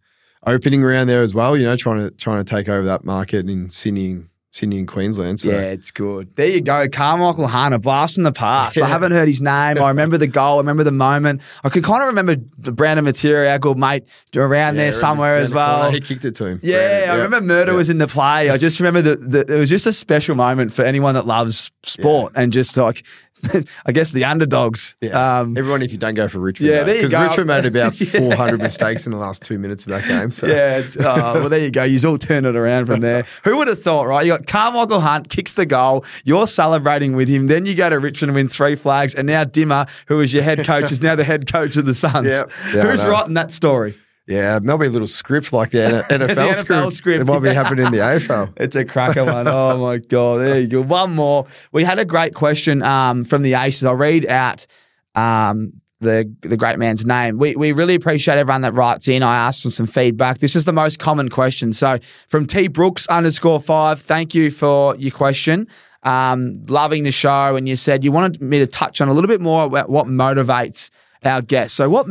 [0.47, 1.57] opening around there as well.
[1.57, 5.41] You know, trying to trying to take over that market in Sydney, Sydney and Queensland.
[5.41, 6.35] So Yeah, it's good.
[6.37, 6.89] There you go.
[6.89, 8.79] Carmichael Hunt, blast from the past.
[8.81, 9.79] I haven't heard his name.
[9.83, 10.57] I remember the goal.
[10.57, 11.43] I remember the moment.
[11.65, 14.05] I could kind of remember the Brandon Matera, our good mate,
[14.37, 15.91] around Yeah, there somewhere as oh, well.
[15.91, 16.61] He kicked it to him.
[16.63, 17.79] Yeah, Brandon, I remember Murder Yeah.
[17.79, 18.51] was in the play.
[18.51, 22.33] I just remember that it was just a special moment for anyone that loves sport
[22.37, 23.05] and just like
[23.87, 24.97] I guess the underdogs.
[25.01, 25.41] Yeah.
[25.41, 27.29] Um, Everyone, if you don't go for Richmond, Yeah, there you because.
[27.39, 28.19] Richmond made about Yeah.
[28.21, 30.31] 400 mistakes in the last two minutes of that game.
[30.31, 31.85] So Yeah, uh, well, there you go.
[31.85, 33.23] You all turn it around from there.
[33.45, 34.25] Who would have thought, right?
[34.27, 36.05] You got Carmichael Hunt kicks the goal.
[36.25, 37.47] You're celebrating with him.
[37.47, 39.15] Then you go to Richmond and win three flags.
[39.15, 41.95] And now Dimma, who is your head coach, is now the head coach of the
[41.95, 42.27] Suns.
[42.27, 42.45] Yeah.
[42.75, 43.95] Yeah, Who's writing that story?
[44.27, 45.79] Yeah, there'll be a little script like the
[46.11, 46.93] NFL, NFL script.
[46.93, 48.55] script, It might be happening in the AFL.
[48.57, 49.47] It's a cracker one.
[49.49, 50.39] Oh my god!
[50.39, 50.83] There you go.
[50.83, 51.47] One more.
[51.73, 53.85] We had a great question um, from the Aces.
[53.85, 54.67] I'll read out
[55.15, 57.37] um, the the great man's name.
[57.39, 59.23] We we really appreciate everyone that writes in.
[59.23, 60.39] I asked them some feedback.
[60.39, 61.73] This is the most common question.
[61.73, 64.01] So from T Brooks underscore five.
[64.01, 65.69] Thank you for your question.
[66.03, 69.29] Um, loving the show, and you said you wanted me to touch on a little
[69.29, 70.91] bit more about what motivates
[71.25, 71.77] our guests.
[71.77, 72.07] So what,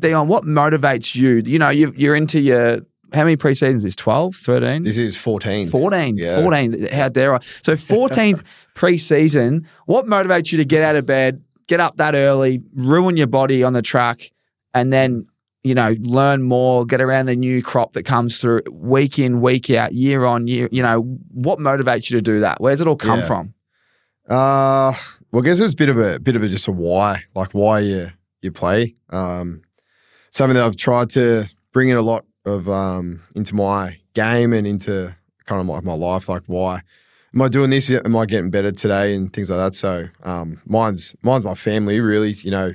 [0.00, 0.28] Dion?
[0.28, 1.42] What motivates you?
[1.44, 2.80] You know, you you're into your
[3.14, 3.96] how many preseasons is this?
[3.96, 4.82] 12, 13?
[4.82, 5.68] This is 14.
[5.68, 6.42] 14, Yeah.
[6.42, 6.88] 14.
[6.92, 7.38] How dare I?
[7.40, 8.42] So 14th
[8.74, 9.64] preseason.
[9.86, 13.62] What motivates you to get out of bed, get up that early, ruin your body
[13.64, 14.30] on the track,
[14.74, 15.26] and then
[15.64, 19.70] you know learn more, get around the new crop that comes through week in, week
[19.70, 20.68] out, year on year.
[20.70, 21.00] You know
[21.32, 22.60] what motivates you to do that?
[22.60, 23.24] Where's it all come Yeah.
[23.26, 23.54] from?
[24.28, 24.92] Uh,
[25.32, 27.50] well, I guess it's a bit of a bit of a just a why, like
[27.52, 28.10] why you
[28.42, 28.94] you play.
[29.10, 29.62] Um,
[30.30, 34.66] something that I've tried to bring in a lot of um into my game and
[34.66, 35.14] into
[35.46, 36.28] kind of like my life.
[36.28, 36.80] Like why
[37.34, 37.90] am I doing this?
[37.90, 39.74] Am I getting better today and things like that?
[39.74, 42.32] So um, mine's mine's my family really.
[42.32, 42.72] You know,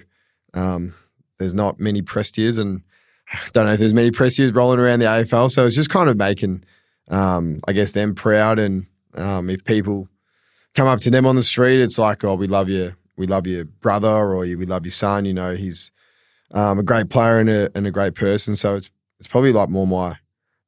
[0.53, 0.93] um,
[1.39, 2.81] there's not many press and
[3.53, 5.51] don't know if there's many press rolling around the AFL.
[5.51, 6.63] So it's just kind of making
[7.09, 10.07] um, I guess them proud and um, if people
[10.73, 13.47] come up to them on the street, it's like, oh, we love you, we love
[13.47, 15.25] your brother, or we love your son.
[15.25, 15.91] You know, he's
[16.51, 18.55] um, a great player and a, and a great person.
[18.55, 20.17] So it's it's probably like more my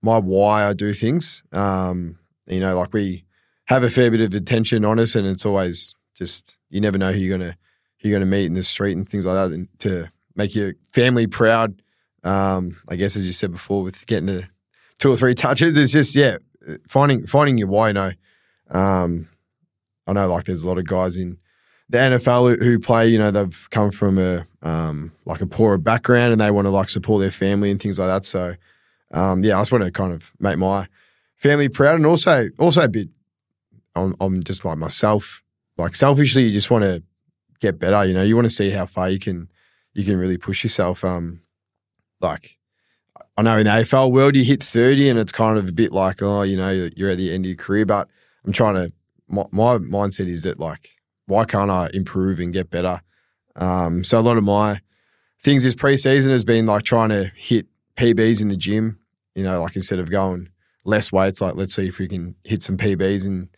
[0.01, 1.43] my why I do things.
[1.51, 3.25] Um, you know, like we
[3.65, 7.12] have a fair bit of attention on us, and it's always just you never know
[7.12, 7.58] who you're gonna
[7.99, 10.73] who you're gonna meet in the street and things like that, and to make your
[10.93, 11.81] family proud.
[12.23, 14.47] Um, I guess as you said before, with getting the
[14.99, 16.38] two or three touches, it's just yeah,
[16.88, 17.89] finding finding your why.
[17.89, 18.12] You know,
[18.69, 19.29] um,
[20.08, 21.38] I know like there's a lot of guys in
[21.89, 26.32] the NFL who, play, you know, they've come from a um, like a poorer background
[26.32, 28.26] and they want to like support their family and things like that.
[28.26, 28.56] So
[29.12, 30.88] um, yeah, I just want to kind of make my
[31.36, 33.10] family proud and also also a bit
[33.95, 35.43] I'm, I'm just like myself,
[35.78, 37.04] like selfishly, you just want to
[37.60, 38.06] get better.
[38.06, 39.50] You know, you want to see how far you can
[39.93, 41.06] you can really push yourself.
[41.06, 41.41] Um,
[42.19, 42.58] like
[43.38, 45.91] I know in the AFL world, you hit 30 and it's kind of a bit
[45.91, 47.86] like, oh, you know, you're at the end of your career.
[47.86, 48.08] But
[48.45, 48.93] I'm trying to,
[49.28, 50.94] my, my mindset is that like,
[51.27, 53.01] why can't I improve and get better?
[53.55, 54.81] Um, so a lot of my
[55.41, 58.99] things this preseason has been like trying to hit PBs in the gym,
[59.33, 60.49] you know, like instead of going
[60.83, 63.49] less weights, like let's see if we can hit some PBs in,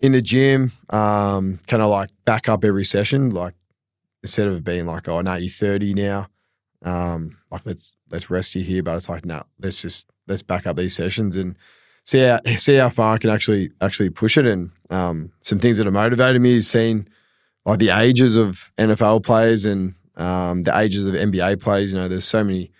[0.00, 0.72] in the gym.
[0.90, 3.30] Um, can I like back up every session?
[3.30, 3.54] Like
[4.22, 6.28] instead of being like, oh, no, you're 30 now.
[6.82, 10.66] Um, like let's let's rest you here, but it's like, no, let's just let's back
[10.66, 11.56] up these sessions and
[12.04, 14.46] see how see how far I can actually actually push it.
[14.46, 17.08] And um, some things that have motivated me is seeing
[17.64, 21.92] like the ages of NFL players and um, the ages of NBA players.
[21.92, 22.70] You know, there's so many,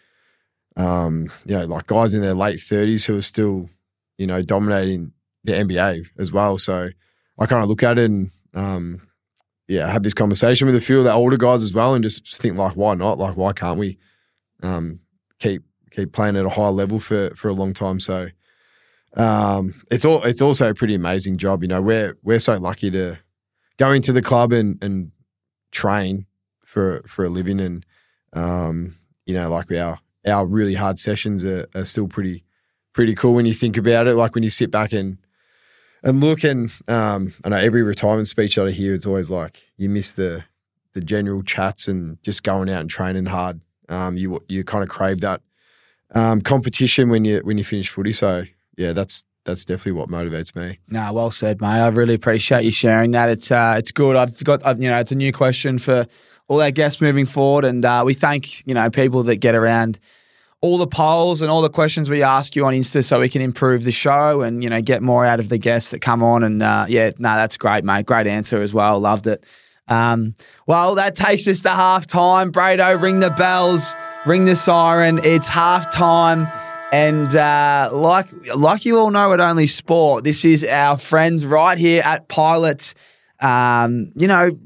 [0.77, 3.71] um, you know, like guys in their late 30s who are still,
[4.19, 5.13] you know, dominating
[5.45, 6.59] the NBA as well.
[6.59, 6.91] So
[7.39, 9.03] I kind of look at it and um,
[9.69, 12.43] yeah, have this conversation with a few of the older guys as well, and just
[12.43, 13.19] think like, why not?
[13.19, 13.99] Like, why can't we
[14.65, 14.99] um,
[15.39, 18.01] keep keep playing at a high level for for a long time?
[18.01, 18.31] So
[19.17, 21.63] um, it's all it's also a pretty amazing job.
[21.63, 23.19] You know, we're we're so lucky to
[23.77, 25.13] go into the club and and
[25.73, 26.27] train
[26.65, 27.85] for for a living, and
[28.33, 28.97] um,
[29.27, 32.45] you know, like our our really hard sessions are, are still pretty
[32.93, 34.15] pretty cool when you think about it.
[34.15, 35.19] Like when you sit back and
[36.03, 39.71] and look and um, I know every retirement speech that I hear, it's always like
[39.77, 40.45] you miss the
[40.93, 43.61] the general chats and just going out and training hard.
[43.89, 45.43] Um, you you kind of crave that
[46.15, 48.13] um, competition when you when you finish footy.
[48.13, 48.45] So
[48.81, 50.79] yeah, that's that's definitely what motivates me.
[50.89, 51.81] Nah, well said, mate.
[51.81, 53.29] I really appreciate you sharing that.
[53.29, 54.17] It's uh, it's good.
[54.17, 56.07] I've got uh, you know, it's a new question for
[56.49, 60.01] all our guests moving forward, and uh, we thank you know people that get around
[60.63, 63.43] all the polls and all the questions we ask you on Insta, so we can
[63.43, 66.43] improve the show and you know get more out of the guests that come on.
[66.43, 68.07] And uh, yeah, no, that's great, mate.
[68.07, 68.99] Great answer as well.
[68.99, 69.45] Loved it.
[69.89, 70.35] Um,
[70.67, 72.51] well, that takes us to half time.
[72.51, 75.21] Brado, ring the bells, ring the siren.
[75.23, 76.47] It's half time.
[76.93, 78.27] And uh, like
[78.57, 82.95] like you all know at Only Sport, this is our friends right here at Pilot.
[83.41, 84.59] Um, you know,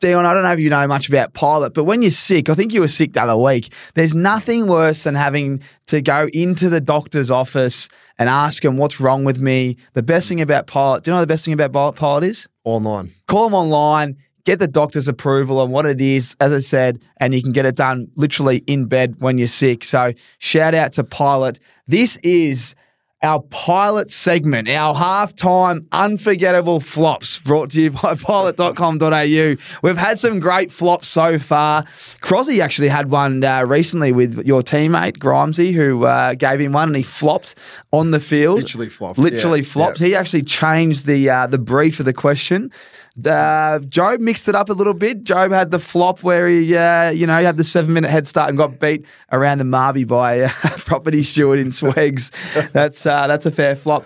[0.00, 2.54] Dion, I don't know if you know much about Pilot, but when you're sick, I
[2.54, 3.72] think you were sick the other week.
[3.94, 9.00] There's nothing worse than having to go into the doctor's office and ask them what's
[9.00, 9.76] wrong with me.
[9.94, 12.48] The best thing about Pilot, do you know what the best thing about Pilot is?
[12.64, 13.12] Online.
[13.26, 17.34] Call them online, get the doctor's approval on what it is, as I said, and
[17.34, 19.84] you can get it done literally in bed when you're sick.
[19.84, 21.60] So shout out to Pilot.
[21.86, 22.74] This is
[23.22, 29.56] our pilot segment, our halftime unforgettable flops brought to you by pilot.com.au.
[29.82, 31.84] We've had some great flops so far.
[32.22, 36.88] Crosby actually had one uh, recently with your teammate, Grimesy, who uh, gave him one
[36.88, 37.54] and he flopped
[37.92, 38.62] on the field.
[38.62, 39.18] Literally flopped.
[39.18, 40.00] Literally Yeah, flopped.
[40.00, 40.06] yeah.
[40.06, 42.70] He actually changed the uh, the brief of the question.
[43.18, 45.24] Uh, Jobe mixed it up a little bit.
[45.24, 48.26] Jobe had the flop where he, uh, you know, he had the seven minute head
[48.26, 50.48] start and got beat around the Marby by uh,
[50.78, 52.30] property steward in Swags.
[52.72, 54.04] that's uh, that's a fair flop.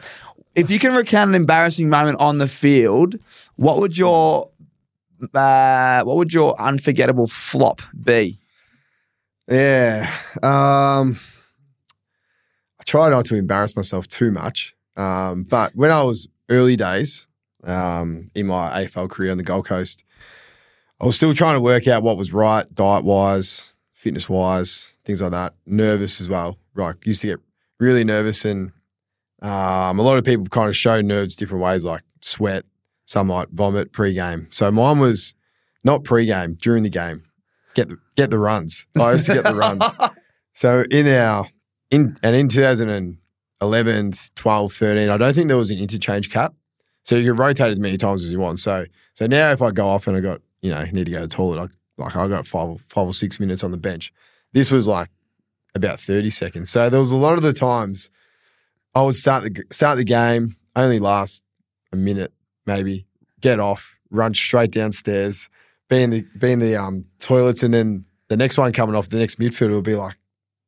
[0.54, 3.16] If you can recount an embarrassing moment on the field,
[3.56, 4.50] what would your
[5.34, 8.38] uh, what would your unforgettable flop be?
[9.48, 10.10] Yeah.
[10.42, 11.20] Um,
[12.80, 14.74] I try not to embarrass myself too much.
[14.96, 17.26] Um, but when I was early days
[17.64, 20.04] um, in my AFL career on the Gold Coast,
[21.00, 25.20] I was still trying to work out what was right, diet wise, fitness wise, things
[25.20, 25.54] like that.
[25.66, 26.58] Nervous as well.
[26.74, 27.40] Like used to get
[27.78, 28.72] really nervous, and
[29.42, 32.64] um, a lot of people kind of show nerves different ways, like sweat.
[33.06, 34.48] Some might vomit pre-game.
[34.50, 35.34] So mine was
[35.84, 37.24] not pre-game, during the game.
[37.74, 38.86] Get the get the runs.
[38.98, 39.84] I used to get the runs.
[40.54, 41.48] So in our
[41.90, 46.54] in and in 2011, 12, 13, I don't think there was an interchange cap.
[47.04, 48.58] So you can rotate as many times as you want.
[48.58, 51.20] So so now if I go off and I got, you know, need to go
[51.20, 54.12] to the toilet, I, like I got five five or six minutes on the bench.
[54.52, 55.10] This was like
[55.74, 56.70] about 30 seconds.
[56.70, 58.10] So there was a lot of the times
[58.94, 61.44] I would start the start the game, only last
[61.92, 62.32] a minute,
[62.66, 63.06] maybe,
[63.40, 65.48] get off, run straight downstairs,
[65.88, 69.08] be in the be in the um toilets, and then the next one coming off,
[69.08, 70.16] the next midfielder will be like,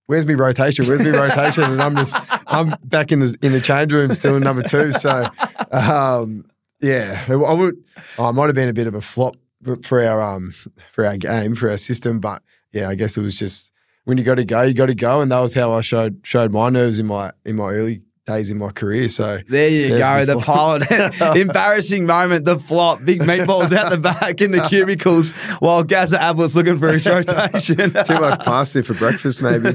[0.06, 0.86] Where's me rotation?
[0.86, 1.64] Where's me rotation?
[1.64, 4.92] And I'm just I'm back in the in the change room still in number two.
[4.92, 5.24] So
[5.72, 6.44] um
[6.80, 7.76] yeah, I would
[8.18, 9.36] I might have been a bit of a flop
[9.82, 10.54] for our um
[10.92, 12.42] for our game, for our system, but
[12.72, 13.72] yeah, I guess it was just
[14.04, 16.20] when you got to go, you got to go, and that was how I showed
[16.22, 19.08] showed my nerves in my in my early days in my career.
[19.08, 20.24] So There you go.
[20.24, 20.90] The pilot.
[21.36, 23.04] Embarrassing moment, the flop.
[23.04, 27.76] Big meatballs out the back in the cubicles while Gazza Ablett's looking for his rotation.
[28.04, 29.70] too much pasta for breakfast, maybe.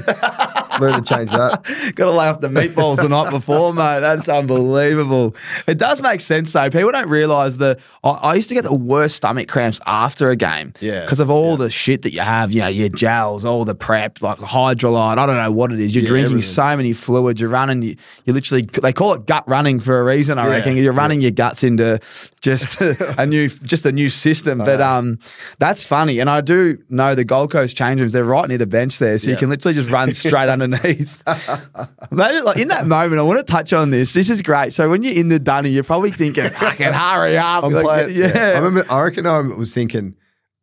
[0.78, 1.62] Learn to change that.
[1.94, 4.00] Got to lay off the meatballs the night before, mate.
[4.00, 5.36] That's unbelievable.
[5.66, 6.70] It does make sense, though.
[6.70, 10.36] People don't realise that I, I used to get the worst stomach cramps after a
[10.36, 10.72] game.
[10.80, 13.74] Yeah, Because of all the shit that you have, you know, your gels, all the
[13.74, 15.18] prep, like the hydrolyte.
[15.18, 15.94] I don't know what it is.
[15.94, 16.42] You're Yeah, drinking everything.
[16.52, 17.40] so many fluids.
[17.40, 20.50] You're running, you, you literally, they call it gut running for a reason, I Yeah,
[20.52, 20.76] reckon.
[20.76, 22.00] You're running your guts into
[22.40, 24.58] just a new, just a new system.
[24.58, 25.18] But um,
[25.58, 26.18] that's funny.
[26.18, 29.18] And I do know the Gold Coast change rooms, they're right near the bench there.
[29.18, 30.48] So you can literally just run straight
[32.10, 34.12] Maybe like in that moment, I want to touch on this.
[34.12, 34.72] This is great.
[34.72, 38.16] So when you're in the dunny, you're probably thinking, "Fucking hurry up!" I'm Like, playing,
[38.16, 38.32] yeah.
[38.34, 38.52] yeah.
[38.54, 38.84] I remember.
[38.90, 40.16] I reckon I was thinking,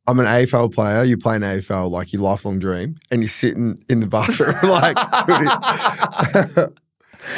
[0.07, 1.03] I'm an AFL player.
[1.03, 4.97] You're playing AFL like your lifelong dream, and you're sitting in the bathroom like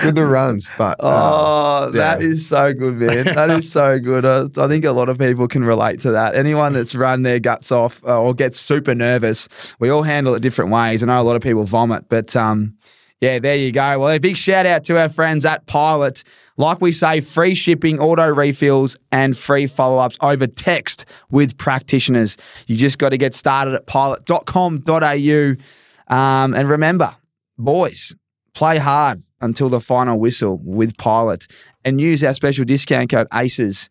[0.05, 0.69] with the runs.
[0.77, 2.27] But Oh, that yeah.
[2.27, 3.25] is so good, man.
[3.25, 4.25] That is so good.
[4.25, 6.35] I, I think a lot of people can relate to that.
[6.35, 10.41] Anyone that's run their guts off uh, or gets super nervous, we all handle it
[10.41, 11.03] different ways.
[11.03, 12.77] I know a lot of people vomit, but um,
[13.19, 13.99] yeah, there you go.
[13.99, 16.23] Well, a big shout out to our friends at Pilot.
[16.57, 22.37] Like we say, free shipping, auto refills, and free follow ups over text with practitioners.
[22.67, 25.55] You just got to get started at pilot.com.au.
[26.15, 27.15] Um, and remember,
[27.57, 28.15] boys,
[28.53, 31.47] play hard until the final whistle with Pilot
[31.83, 33.89] and use our special discount code ACES.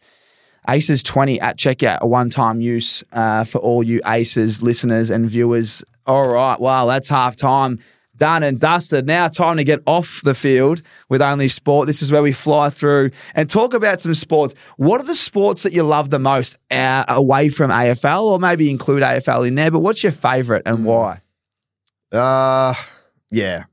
[0.68, 5.28] ACES 20 at checkout, a one time use uh, for all you ACES listeners and
[5.28, 5.82] viewers.
[6.06, 7.78] All right, well, that's half time.
[8.16, 9.06] Done and dusted.
[9.06, 11.86] Now, time to get off the field with only sport.
[11.86, 14.52] This is where we fly through and talk about some sports.
[14.76, 18.70] What are the sports that you love the most uh, away from AFL, or maybe
[18.70, 19.70] include AFL in there?
[19.70, 21.22] But what's your favourite and why?
[22.12, 22.74] Uh
[23.30, 23.64] yeah.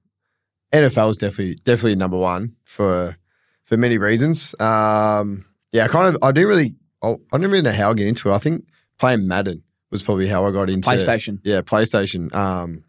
[0.73, 3.17] NFL is definitely definitely number one for
[3.63, 4.55] for many reasons.
[4.59, 7.93] Um, yeah, I kind of I didn't really I, I didn't really know how I
[7.93, 8.33] get into it.
[8.33, 8.65] I think
[8.97, 11.39] playing Madden was probably how I got into PlayStation.
[11.43, 12.83] Yeah, PlayStation um,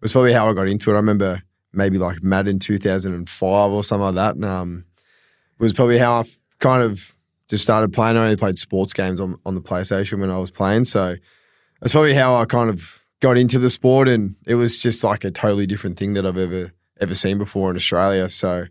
[0.00, 0.94] was probably how I got into it.
[0.94, 4.34] I remember maybe like Madden 2005 or something like that.
[4.34, 4.84] And, um,
[5.58, 6.24] was probably how I
[6.58, 7.14] kind of
[7.48, 8.16] just started playing.
[8.16, 10.86] I only played sports games on, on the PlayStation when I was playing.
[10.86, 11.16] So
[11.80, 14.08] that's probably how I kind of got into the sport.
[14.08, 17.70] And it was just like a totally different thing that I've ever, ever seen before
[17.70, 18.28] in Australia.
[18.28, 18.66] So,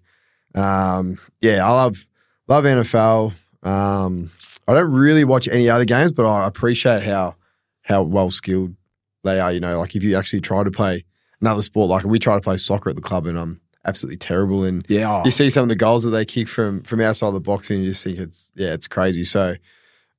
[0.55, 2.07] um, yeah, I love,
[2.47, 3.33] love NFL.
[3.63, 4.31] Um,
[4.67, 7.35] I don't really watch any other games, but I appreciate how,
[7.83, 8.75] how well skilled
[9.23, 9.51] they are.
[9.51, 11.05] You know, like if you actually try to play
[11.41, 14.63] another sport, like we try to play soccer at the club, and I'm absolutely terrible.
[14.63, 15.23] And Yeah.
[15.25, 17.79] you see some of the goals that they kick from from outside the box, and
[17.83, 19.23] you just think it's yeah, it's crazy.
[19.23, 19.55] So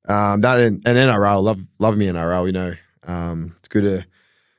[0.08, 2.46] um, that and, and NRL love love me NRL.
[2.46, 2.74] You know,
[3.06, 4.06] um, it's good to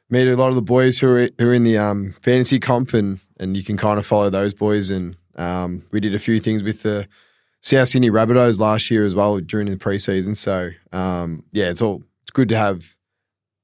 [0.10, 2.94] meet a lot of the boys who are who are in the um, fantasy comp,
[2.94, 4.90] and and you can kind of follow those boys.
[4.90, 7.08] And um, we did a few things with the
[7.62, 10.38] South Sydney Rabbitohs last year as well during the preseason.
[10.38, 12.96] So um, yeah, it's all it's good to have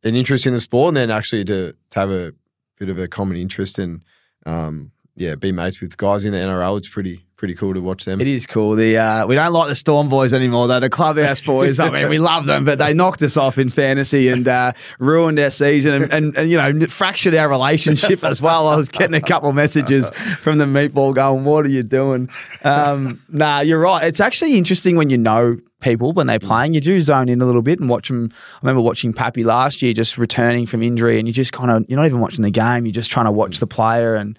[0.04, 2.34] an interest in the sport, and then actually to to have a
[2.78, 4.04] bit of a common interest and
[4.46, 6.78] um, yeah, be mates with guys in the NRL.
[6.78, 8.20] It's pretty pretty cool to watch them.
[8.20, 8.76] It is cool.
[8.76, 10.68] The uh, we don't like the Storm boys anymore.
[10.68, 11.80] Though the clubhouse boys.
[11.80, 15.40] I mean, we love them, but they knocked us off in fantasy and uh, ruined
[15.40, 18.68] our season and, and, and, you know fractured our relationship as well.
[18.68, 22.30] I was getting a couple messages from the meatball going, "What are you doing?"
[22.64, 24.04] Um, nah, you're right.
[24.04, 26.74] It's actually interesting when you know people when they're playing.
[26.74, 28.32] You do zone in a little bit and watch them.
[28.34, 31.86] I remember watching Pappy last year, just returning from injury, and you just kind of
[31.88, 32.86] you're not even watching the game.
[32.86, 34.38] You're just trying to watch the player and.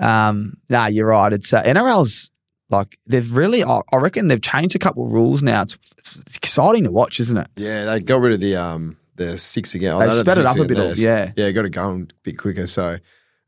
[0.00, 1.32] Um, nah, you're right.
[1.32, 2.28] It's uh, NRL's
[2.70, 5.62] like they've really, I reckon they've changed a couple of rules now.
[5.62, 7.48] It's, it's, exciting to watch, isn't it?
[7.56, 9.98] Yeah, they got rid of the um the six again.
[9.98, 10.98] They sped it up a bit.
[10.98, 12.66] Yeah, yeah, got it going a bit quicker.
[12.66, 12.98] So,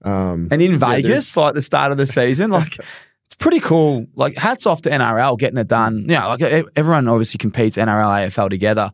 [0.04, 2.78] um, and in Vegas, like the start of the season, like
[3.26, 4.06] it's pretty cool.
[4.14, 6.00] Like hats off to NRL getting it done.
[6.00, 6.42] You know, like
[6.76, 8.92] everyone obviously competes NRL AFL together.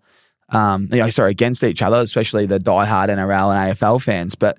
[0.48, 4.34] Um, you know, sorry, against each other, especially the diehard NRL and AFL fans.
[4.34, 4.58] But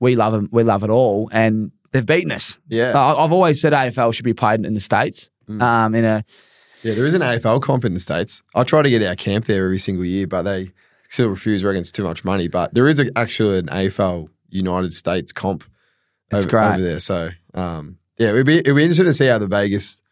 [0.00, 0.48] we love them.
[0.50, 2.58] We love it all, and they've beaten us.
[2.68, 5.30] Yeah, uh, I've always said AFL should be played in the states.
[5.48, 5.62] Mm.
[5.62, 6.24] Um, in a
[6.82, 8.42] yeah, there is an AFL comp in the states.
[8.54, 10.70] I try to get our camp there every single year, but they
[11.08, 11.64] still refuse.
[11.64, 12.48] Reckon it's too much money.
[12.48, 15.64] But there is a, actually an AFL United States comp
[16.30, 16.64] over, great.
[16.64, 17.00] over there.
[17.00, 20.02] So um, yeah, it'd be it'd be interesting to see how the Vegas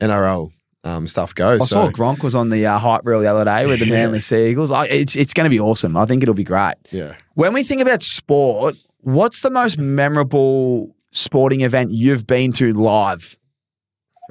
[0.00, 0.50] NRL
[0.82, 1.60] um, stuff goes.
[1.60, 1.74] I so.
[1.74, 4.48] saw Gronk was on the uh, hype reel the other day with the Manly Sea
[4.48, 4.70] Eagles.
[4.70, 5.96] I, it's it's going to be awesome.
[5.96, 6.74] I think it'll be great.
[6.90, 7.14] Yeah.
[7.34, 13.36] When we think about sport, what's the most memorable sporting event you've been to live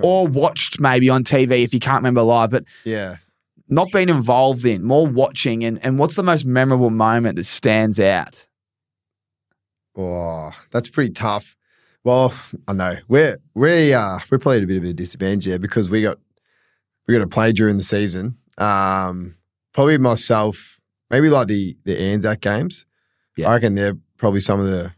[0.02, 3.18] or watched maybe on TV if you can't remember live, but yeah,
[3.68, 5.64] not being involved in, more watching.
[5.64, 8.48] And, and what's the most memorable moment that stands out?
[9.98, 11.56] Oh, that's pretty tough.
[12.04, 12.34] Well,
[12.68, 16.02] I know we're we uh we're at a bit of a disadvantage there because we
[16.02, 16.20] got
[17.08, 18.38] we got to play during the season.
[18.58, 19.36] Um,
[19.74, 20.80] probably myself,
[21.10, 22.86] maybe like the the Anzac games.
[23.38, 23.50] Yeah.
[23.50, 24.94] I reckon they're probably some of the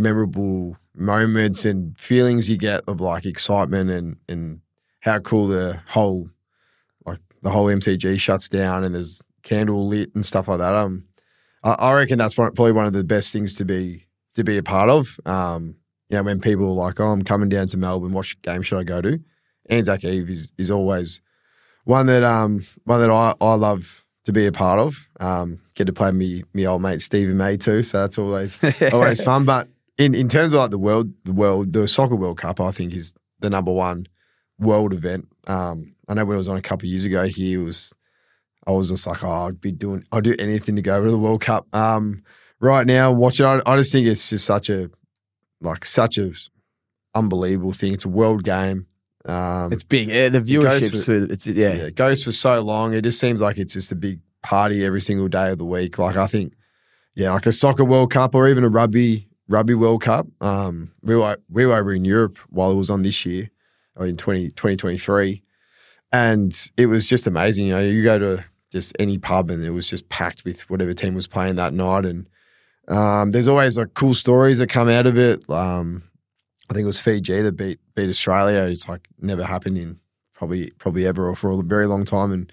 [0.00, 4.60] memorable moments and feelings you get of like excitement and and
[5.00, 6.28] how cool the whole
[7.06, 10.74] like the whole MCG shuts down and there's candle lit and stuff like that.
[10.74, 11.06] Um,
[11.62, 14.62] I, I reckon that's probably one of the best things to be to be a
[14.62, 15.18] part of.
[15.26, 15.76] Um,
[16.08, 18.12] you know, when people are like, "Oh, I'm coming down to Melbourne.
[18.12, 19.20] What game should I go to?"
[19.68, 21.20] Anzac Eve is is always
[21.84, 25.08] one that um one that I, I love to be a part of.
[25.18, 28.58] Um, get to play me me old mate Steven May too, so that's always
[28.92, 29.44] always fun.
[29.44, 29.68] But
[30.00, 32.94] in in terms of like the world, the world, the soccer World Cup, I think
[32.94, 34.06] is the number one
[34.58, 35.28] world event.
[35.46, 37.94] Um, I know when it was on a couple of years ago here, it was
[38.66, 41.18] I was just like, oh, I'd be doing, I'd do anything to go to the
[41.18, 41.66] World Cup.
[41.74, 42.22] Um,
[42.60, 44.90] right now and watch it, I, I just think it's just such a
[45.60, 46.32] like such a
[47.14, 47.92] unbelievable thing.
[47.92, 48.86] It's a world game.
[49.26, 50.08] Um, it's big.
[50.08, 51.04] Yeah, the viewership.
[51.04, 51.74] For, it's yeah.
[51.74, 51.82] yeah.
[51.84, 52.94] It goes for so long.
[52.94, 55.98] It just seems like it's just a big party every single day of the week.
[55.98, 56.54] Like I think,
[57.14, 60.26] yeah, like a soccer World Cup or even a rugby Rugby World Cup.
[60.40, 63.50] Um, we were we were over in Europe while it was on this year,
[63.98, 65.42] in 20, 2023.
[66.12, 67.66] and it was just amazing.
[67.66, 70.94] You know, you go to just any pub and it was just packed with whatever
[70.94, 72.28] team was playing that night, and
[72.88, 75.48] um, there's always like cool stories that come out of it.
[75.50, 76.04] Um,
[76.70, 78.70] I think it was Fiji that beat beat Australia.
[78.70, 79.98] It's like never happened in
[80.32, 82.52] probably probably ever or for a very long time, and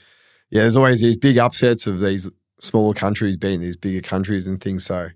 [0.50, 2.28] yeah, there's always these big upsets of these
[2.60, 4.84] smaller countries beating these bigger countries and things.
[4.86, 5.10] So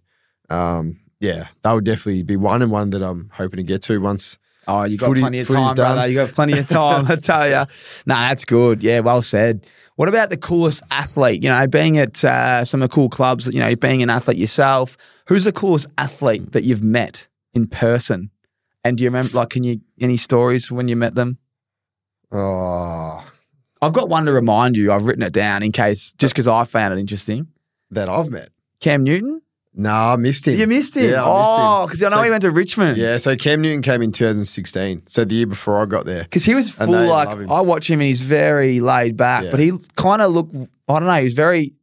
[0.52, 4.02] um, yeah, that would definitely be one and one that I'm hoping to get to
[4.02, 4.40] once.
[4.68, 6.08] Oh, you got footy, plenty of time, brother.
[6.08, 7.06] You got plenty of time.
[7.08, 7.66] I tell you.
[8.06, 8.84] Nah, that's good.
[8.84, 9.68] Yeah, well said.
[9.96, 11.44] What about the coolest athlete?
[11.44, 13.48] You know, being at uh, some of the cool clubs.
[13.54, 14.98] You know, being an athlete yourself.
[15.28, 18.32] Who's the coolest athlete that you've met in person?
[18.84, 19.32] And do you remember?
[19.34, 21.38] Like, can you any stories when you met them?
[22.32, 23.24] Oh,
[23.80, 24.92] I've got one to remind you.
[24.92, 27.48] I've written it down in case, just because I found it interesting.
[27.92, 28.50] That I've met
[28.80, 29.42] Cam Newton.
[29.74, 30.60] No, I missed him.
[30.60, 31.12] You missed him.
[31.12, 31.28] Yeah, I
[31.84, 32.98] oh, because I know so, he went to Richmond.
[32.98, 36.24] Yeah, so Cam Newton came in 2016, so the year before I got there.
[36.24, 39.52] Because he was full like I watch him and he's very laid back, yeah.
[39.52, 40.54] but he kind of looked.
[40.90, 41.14] I don't know.
[41.14, 41.74] He was very.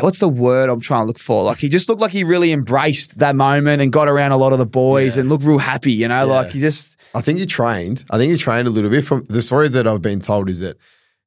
[0.00, 1.44] What's the word I'm trying to look for?
[1.44, 4.52] Like he just looked like he really embraced that moment and got around a lot
[4.52, 5.20] of the boys yeah.
[5.20, 5.92] and looked real happy.
[5.92, 6.96] You know, like he just.
[7.14, 8.04] I think he trained.
[8.10, 9.04] I think he trained a little bit.
[9.04, 10.78] From the stories that I've been told is that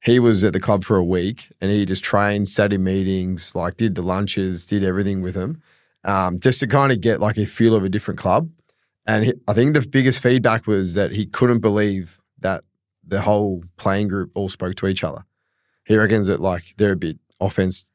[0.05, 3.55] he was at the club for a week and he just trained, sat in meetings,
[3.55, 5.61] like did the lunches, did everything with him
[6.03, 8.49] um, just to kind of get like a feel of a different club.
[9.07, 12.63] And he, I think the biggest feedback was that he couldn't believe that
[13.07, 15.23] the whole playing group all spoke to each other.
[15.85, 17.85] he reckons that like they're a bit offense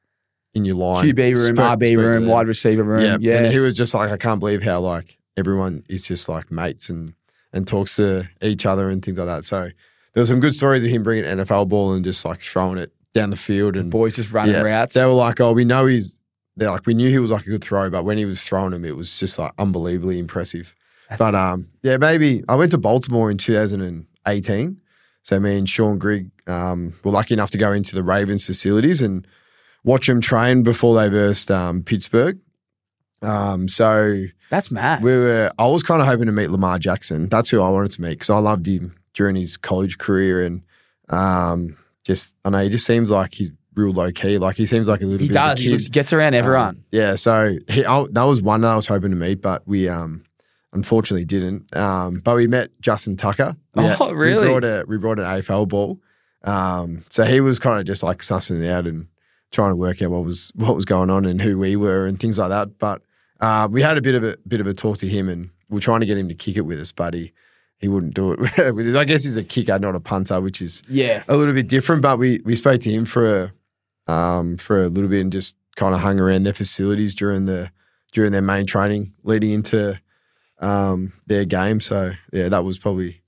[0.55, 1.05] in your line.
[1.05, 3.03] QB room, Spread- RB spread room, wide receiver room.
[3.03, 3.37] Yeah, Yeah.
[3.45, 6.91] And he was just like, I can't believe how like everyone is just like mates
[6.91, 7.15] and
[7.53, 9.45] and talks to each other and things like that.
[9.45, 9.71] So
[10.13, 12.79] there were some good stories of him bringing an NFL ball and just like throwing
[12.79, 14.95] it down the field and Boys just running yeah, routes.
[14.95, 16.19] They were like, oh, we know he's.
[16.57, 18.73] They're like, we knew he was like a good throw, but when he was throwing
[18.73, 20.75] them, it was just like unbelievably impressive.
[21.17, 24.81] But um, yeah, maybe I went to Baltimore in 2018.
[25.23, 29.01] So me and Shaun Grigg um, were lucky enough to go into the Ravens facilities
[29.01, 29.27] and
[29.85, 32.39] watch them train before they versed um, Pittsburgh.
[33.23, 35.03] Um, so That's mad.
[35.03, 35.51] we were.
[35.59, 37.29] I was kind of hoping to meet Lamar Jackson.
[37.29, 40.63] That's who I wanted to meet because I loved him during his college career and
[41.09, 44.39] um, just I know he just seems like he's real low key.
[44.39, 45.59] Like he seems like a little He bit does.
[45.61, 46.69] He gets around everyone.
[46.69, 49.67] Um, yeah, so he, I, that was one that I was hoping to meet, but
[49.67, 50.25] we um,
[50.73, 51.75] unfortunately didn't.
[51.77, 53.55] Um, but we met Justin Tucker.
[53.75, 54.47] We Oh, really?
[54.47, 56.01] We brought a we brought an AFL ball.
[56.43, 59.09] Um, so he was kind of just like sussing it out and
[59.51, 62.19] trying to work out what was what was going on and who we were and
[62.19, 62.79] things like that.
[62.79, 63.03] But
[63.41, 65.79] uh, we had a bit of a bit of a talk to him, and we
[65.79, 67.33] are trying to get him to kick it with us, but he
[67.81, 68.41] he wouldn't do it.
[68.97, 71.23] I guess he's a kicker, not a punter, which is yeah.
[71.29, 73.53] a little bit different, but we we spoke to him for
[74.07, 77.47] a um, for a little bit and just kind of hung around their facilities during
[77.47, 77.71] the
[78.13, 80.01] during their main training leading into
[80.61, 81.81] um, their game.
[81.81, 83.23] So yeah, that was probably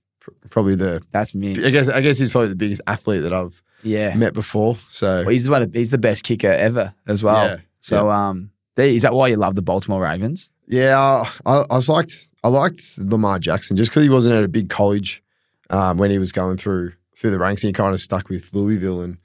[0.51, 1.53] probably the That's me.
[1.65, 4.15] I guess I guess he's probably the biggest athlete that I've Yeah.
[4.17, 4.77] met before.
[4.89, 7.47] So Well, he's one of, he's the best kicker ever as well.
[7.47, 10.51] Yeah, So um, there, is that why you love the Baltimore Ravens?
[10.67, 14.49] Yeah, I, I was liked I liked Lamar Jackson just because he wasn't at a
[14.49, 15.23] big college
[15.71, 17.63] um, when he was going through through the ranks.
[17.63, 19.19] And he kind of stuck with Louisville, and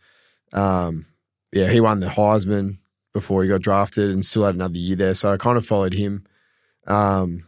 [0.54, 1.06] um,
[1.52, 2.78] yeah, he won the Heisman
[3.14, 5.14] before he got drafted, and still had another year there.
[5.14, 6.26] So I kind of followed him,
[6.88, 7.46] um,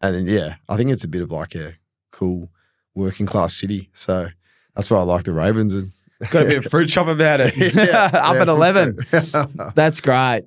[0.00, 1.74] and then yeah, I think it's a bit of like a
[2.10, 2.50] cool
[2.94, 3.90] working class city.
[3.92, 4.28] So
[4.74, 5.74] that's why I like the Ravens.
[5.74, 5.92] And
[6.30, 7.54] Got a bit of fruit shop about it.
[7.74, 8.98] Yeah, Up yeah, at 11.
[9.74, 10.44] That's great.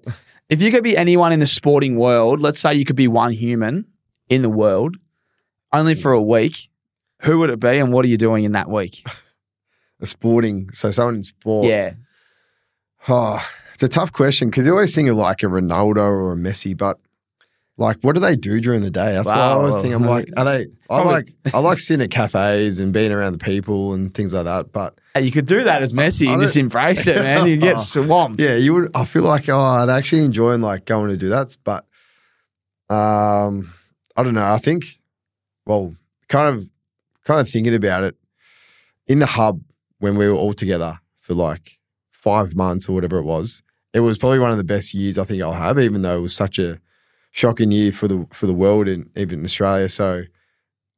[0.50, 3.32] If you could be anyone in the sporting world, let's say you could be one
[3.32, 3.86] human
[4.30, 4.98] in the world,
[5.72, 6.02] only hmm.
[6.02, 6.70] for a week,
[7.22, 9.06] who would it be and what are you doing in that week?
[10.02, 11.68] a sporting, so someone in sport.
[11.68, 11.94] Yeah.
[13.08, 16.36] Oh, it's a tough question because you always think of like a Ronaldo or a
[16.36, 17.00] Messi, but
[17.80, 19.14] like, what do they do during the day?
[19.14, 19.58] That's why I Wow.
[19.60, 20.62] always think I'm like, are they?
[20.64, 24.34] I Probably- like, I like sitting at cafes and being around the people and things
[24.34, 24.72] like that.
[24.72, 27.48] But Hey, you could do that as Messi I and just embrace it, man.
[27.48, 28.40] You get swamped.
[28.40, 28.92] yeah, you would.
[28.96, 31.56] I feel like oh, they're actually enjoying like going to do that.
[31.64, 31.86] But
[32.90, 33.74] um,
[34.16, 34.46] I don't know.
[34.52, 35.00] I think,
[35.66, 35.96] well,
[36.28, 36.70] kind of,
[37.24, 38.16] kind of thinking about it
[39.08, 39.62] in the hub
[40.00, 41.78] when we were all together for like
[42.10, 43.62] five months or whatever it was.
[43.94, 46.22] It was probably one of the best years I think I'll have, even though it
[46.22, 46.80] was such a
[47.40, 49.88] shocking year for the for the world and even Australia.
[49.90, 50.24] So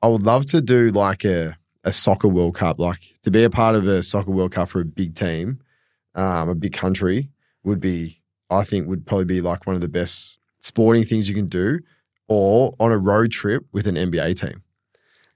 [0.01, 3.49] I would love to do like a a soccer World Cup, like to be a
[3.49, 5.59] part of a soccer World Cup for a big team,
[6.15, 7.29] um, a big country
[7.63, 11.35] would be, I think, would probably be like one of the best sporting things you
[11.35, 11.79] can do,
[12.27, 14.61] or on a road trip with an NBA team.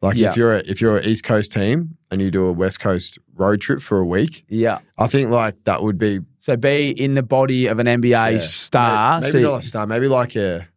[0.02, 0.30] Like Yeah.
[0.32, 3.18] if you're a, if you're an East Coast team and you do a West Coast
[3.36, 4.80] road trip for a week, Yeah.
[5.00, 8.38] I think like that would be So be in the body of an NBA Yeah.
[8.38, 9.22] star.
[9.22, 10.68] Maybe, so not a star, maybe like a.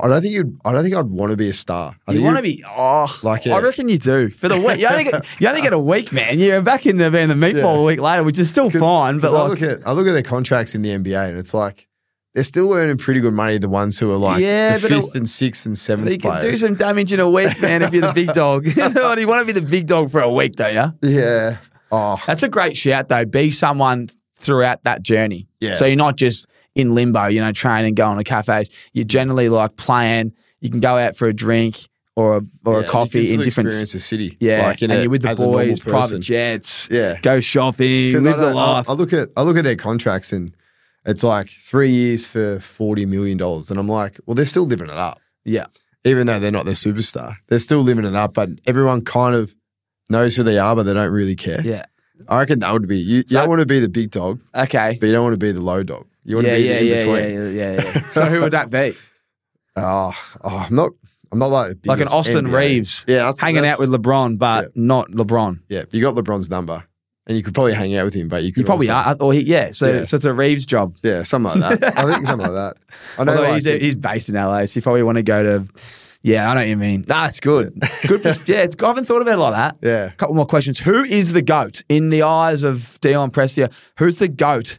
[0.00, 0.58] I don't think you'd.
[0.64, 1.96] I don't think I'd want to be a star.
[2.06, 4.28] I you want to be oh Like, I reckon you do.
[4.30, 4.78] For the week.
[4.80, 6.38] You only get you only get a week, man.
[6.38, 7.80] You're back in the being the meatball Yeah.
[7.80, 10.06] a week later, which is still fine, but 'cause I like look at I look
[10.06, 11.88] at their contracts in the NBA and it's like
[12.34, 13.58] they're still earning pretty good money.
[13.58, 16.74] The ones who are like Yeah, fifth and sixth and seventh you can do some
[16.74, 18.66] damage in a week, man, if you're the big dog.
[18.76, 21.10] you want to be the big dog for a week, don't you?
[21.10, 21.56] yeah.
[21.94, 23.26] Oh, That's a great shout, though.
[23.26, 25.50] Be someone throughout that journey.
[25.60, 25.74] Yeah.
[25.74, 28.70] So you're not just in limbo, you know, training, going to cafes.
[28.92, 30.32] You're generally like playing.
[30.60, 33.68] You can go out for a drink or a, or yeah, a coffee in different.
[33.68, 34.36] experience the city.
[34.40, 36.88] Yeah, like in and a- you're with the as a normal boys, private jets.
[36.90, 37.18] Yeah.
[37.20, 38.88] Go shopping, live the life.
[38.88, 40.54] I look at I look at their contracts and
[41.04, 44.88] it's like three years for forty million dollars, and I'm like, well, they're still living
[44.88, 45.18] it up.
[45.44, 45.66] Yeah.
[46.04, 48.34] even though they're not their superstar, they're still living it up.
[48.34, 49.54] But everyone kind of
[50.10, 51.60] knows who they are, but they don't really care.
[51.62, 51.86] Yeah.
[52.28, 53.16] I reckon that would be you.
[53.18, 54.96] You So- don't want to be the big dog, Okay.
[55.00, 56.06] but you don't want to be the low dog.
[56.24, 57.14] You want Yeah, to be yeah, in yeah, between.
[57.14, 58.00] yeah, yeah, yeah, yeah.
[58.10, 58.94] So who would that be?
[59.76, 60.12] Oh,
[60.44, 60.90] oh, I'm not.
[61.32, 62.56] I'm not like Like an Austin NBA.
[62.58, 64.68] Reaves Yeah, that's, Hanging that's- out with LeBron, but Yeah.
[64.74, 65.60] not LeBron.
[65.68, 66.84] Yeah, you got LeBron's number,
[67.26, 69.16] and you could probably hang out with him, but you could You probably also- are.
[69.20, 69.70] Or he, yeah.
[69.72, 70.02] So, Yeah.
[70.04, 70.94] so it's a Reaves job.
[71.02, 71.98] Yeah, something like that.
[71.98, 72.76] I think something like that.
[73.18, 73.34] I know.
[73.34, 75.66] Like, he's, he's based in LA, so you probably want to go to.
[76.24, 77.02] Yeah, I know what you mean.
[77.02, 77.82] That's good.
[78.06, 78.22] Good.
[78.46, 79.76] yeah, it's, I haven't thought about it like that.
[79.82, 80.78] yeah, A couple more questions.
[80.78, 83.72] Who is the GOAT in the eyes of Dion Prestia?
[83.98, 84.78] Who's the GOAT?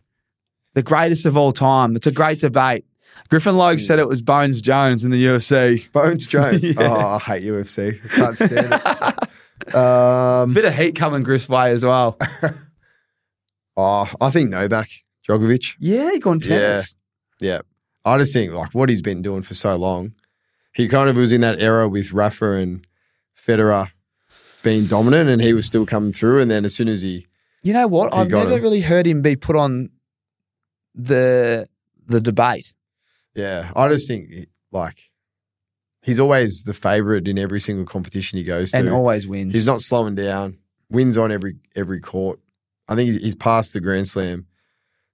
[0.74, 1.95] The greatest of all time.
[1.95, 2.86] It's a great debate.
[3.30, 5.91] Griffin Logue said it was Bones Jones in the UFC.
[5.91, 6.63] Bones Jones.
[6.67, 6.76] Yeah.
[6.80, 7.99] Oh, I hate UFC.
[8.03, 8.74] I can't stand
[9.67, 9.76] it.
[9.76, 12.17] um, Bit of heat coming Griff's way as well.
[13.76, 14.88] Oh, I think Novak
[15.28, 15.76] Djokovic.
[15.80, 16.95] Yeah, he gone tennis.
[17.39, 17.53] Yeah.
[17.53, 17.61] yeah.
[18.05, 20.13] I just think like what he's been doing for so long.
[20.76, 22.86] He kind of was in that era with Rafa and
[23.36, 23.91] Federer
[24.61, 26.39] being dominant and he was still coming through.
[26.41, 27.26] And then as soon as he
[27.63, 28.13] You know what?
[28.13, 28.61] I've never him.
[28.61, 29.89] really heard him be put on
[30.96, 31.68] the
[32.08, 32.74] the debate.
[33.36, 35.12] Yeah, I just think like
[36.02, 38.78] he's always the favorite in every single competition he goes to.
[38.78, 39.54] and always wins.
[39.54, 40.58] he's not slowing down.
[40.89, 42.39] Wins on every every court.
[42.88, 44.48] I think he's passed the Grand Slam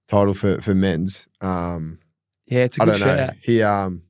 [0.08, 1.26] title for for men's.
[1.40, 2.00] Um,
[2.46, 3.30] Yeah, it's a good don't know.
[3.42, 4.02] He um,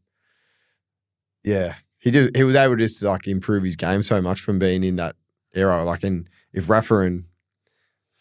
[1.45, 4.59] yeah, he just he was able to just like improve his game so much from
[4.59, 5.15] being in that
[5.55, 5.85] era.
[5.85, 7.27] Like, and if Rafa and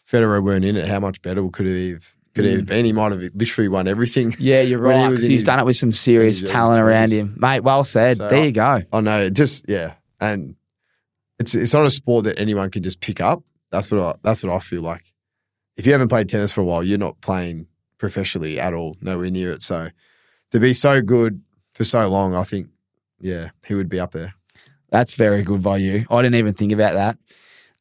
[0.08, 2.84] Federer weren't in it, how much better could it have could it have been?
[2.84, 4.34] He might have literally won everything.
[4.38, 5.08] Yeah, you're right.
[5.08, 7.60] was 'cause in he's done it with some serious talent around him, mate.
[7.60, 8.16] Well said.
[8.18, 8.82] So there I- you go.
[8.92, 10.54] I know, just yeah, and
[11.38, 13.42] it's it's not a sport that anyone can just pick up.
[13.70, 15.12] That's what I, that's what I feel like.
[15.76, 17.66] If you haven't played tennis for a while, you're not playing
[17.98, 19.62] professionally at all, nowhere near it.
[19.62, 19.88] So
[20.50, 21.42] to be so good
[21.74, 22.68] for so long, I think
[23.20, 24.34] yeah, he would be up there.
[24.90, 26.04] That's very good by you.
[26.10, 27.18] I didn't even think about that.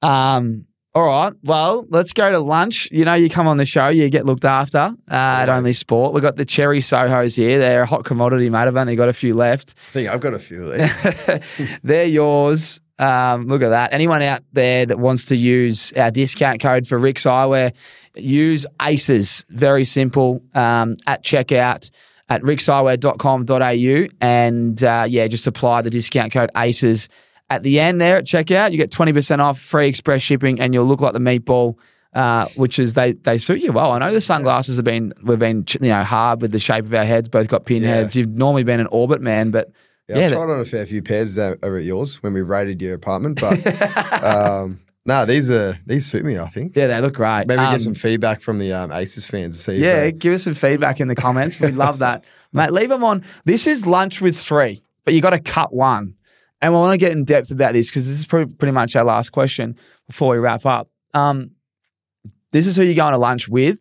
[0.07, 0.65] Um,
[0.99, 1.33] all right.
[1.43, 2.89] Well, let's go to lunch.
[2.91, 4.77] You know, you come on the show, you get looked after
[5.09, 5.49] uh, at.
[5.49, 6.13] Only Sport.
[6.13, 7.59] We've got the cherry Sohos here.
[7.59, 8.67] They're a hot commodity, mate.
[8.67, 9.69] I've only got a few left.
[9.69, 11.79] I think I've got a few of these.
[11.83, 12.81] They're yours.
[12.97, 13.93] Um, look at that.
[13.93, 17.75] Anyone out there that wants to use our discount code for RIXX Eyewear,
[18.15, 19.45] use ACES.
[19.49, 21.89] Very simple um, at checkout
[22.27, 24.09] at rixxeyewear.com.au.
[24.19, 27.07] And uh, yeah, just apply the discount code ACES
[27.49, 28.71] at the end there at checkout.
[28.71, 31.75] You get 20% off, free express shipping, and you'll look like the meatball.
[32.11, 33.91] Uh, which is they they suit you well.
[33.91, 36.93] I know the sunglasses have been we've been you know hard with the shape of
[36.95, 37.29] our heads.
[37.29, 38.15] Both got pinheads.
[38.15, 39.71] You've normally been an orbit man, but
[40.07, 42.33] Yeah, Yeah, I've that- tried on a fair few pairs that are at yours when
[42.33, 46.39] we raided your apartment, but um, no, these are these suit me.
[46.39, 47.45] I think yeah, they look great.
[47.47, 49.59] maybe Um, get some feedback from the um, Aces fans.
[49.63, 51.59] See Yeah, uh, give us some feedback in the comments.
[51.59, 52.23] We love that.
[52.53, 53.23] Mate, leave them on.
[53.45, 56.15] This is lunch with three, but you got to cut one.
[56.61, 58.95] And we want to get in depth about this because this is pretty, pretty much
[58.95, 60.89] our last question before we wrap up.
[61.13, 61.51] Um,
[62.51, 63.79] this is who you're going to lunch with.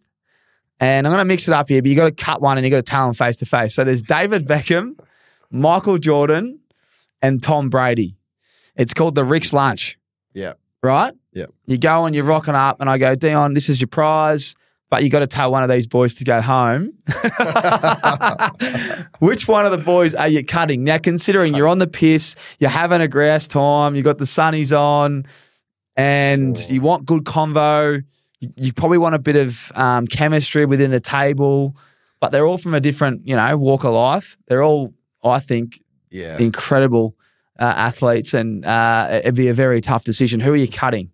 [0.80, 2.64] And I'm going to mix it up here, but you got to cut one and
[2.64, 3.74] you got to tell them face to face.
[3.74, 4.92] So there's David Beckham,
[5.50, 6.60] Michael Jordan,
[7.20, 8.16] and Tom Brady.
[8.76, 9.98] It's called the RIXX Lunch
[10.38, 11.12] yeah, right?
[11.32, 11.46] Yeah.
[11.66, 14.54] You go and you're rocking up, and I go, Dion, this is your prize,
[14.90, 16.92] but you got to tell one of these boys to go home.
[19.18, 20.84] Which one of the boys are you cutting?
[20.84, 24.76] Now, considering you're on the piss, you're having a grouse time, you got the sunnies
[24.78, 25.26] on,
[25.96, 26.72] and Oh.
[26.72, 28.02] you want good convo.
[28.40, 31.76] You, you probably want a bit of um, chemistry within the table,
[32.20, 34.36] but they're all from a different, you know, walk of life.
[34.48, 35.80] They're all, I think,
[36.10, 36.38] yeah.
[36.38, 37.16] incredible
[37.58, 40.40] uh, athletes, and uh, it'd be a very tough decision.
[40.40, 41.10] Who are you cutting?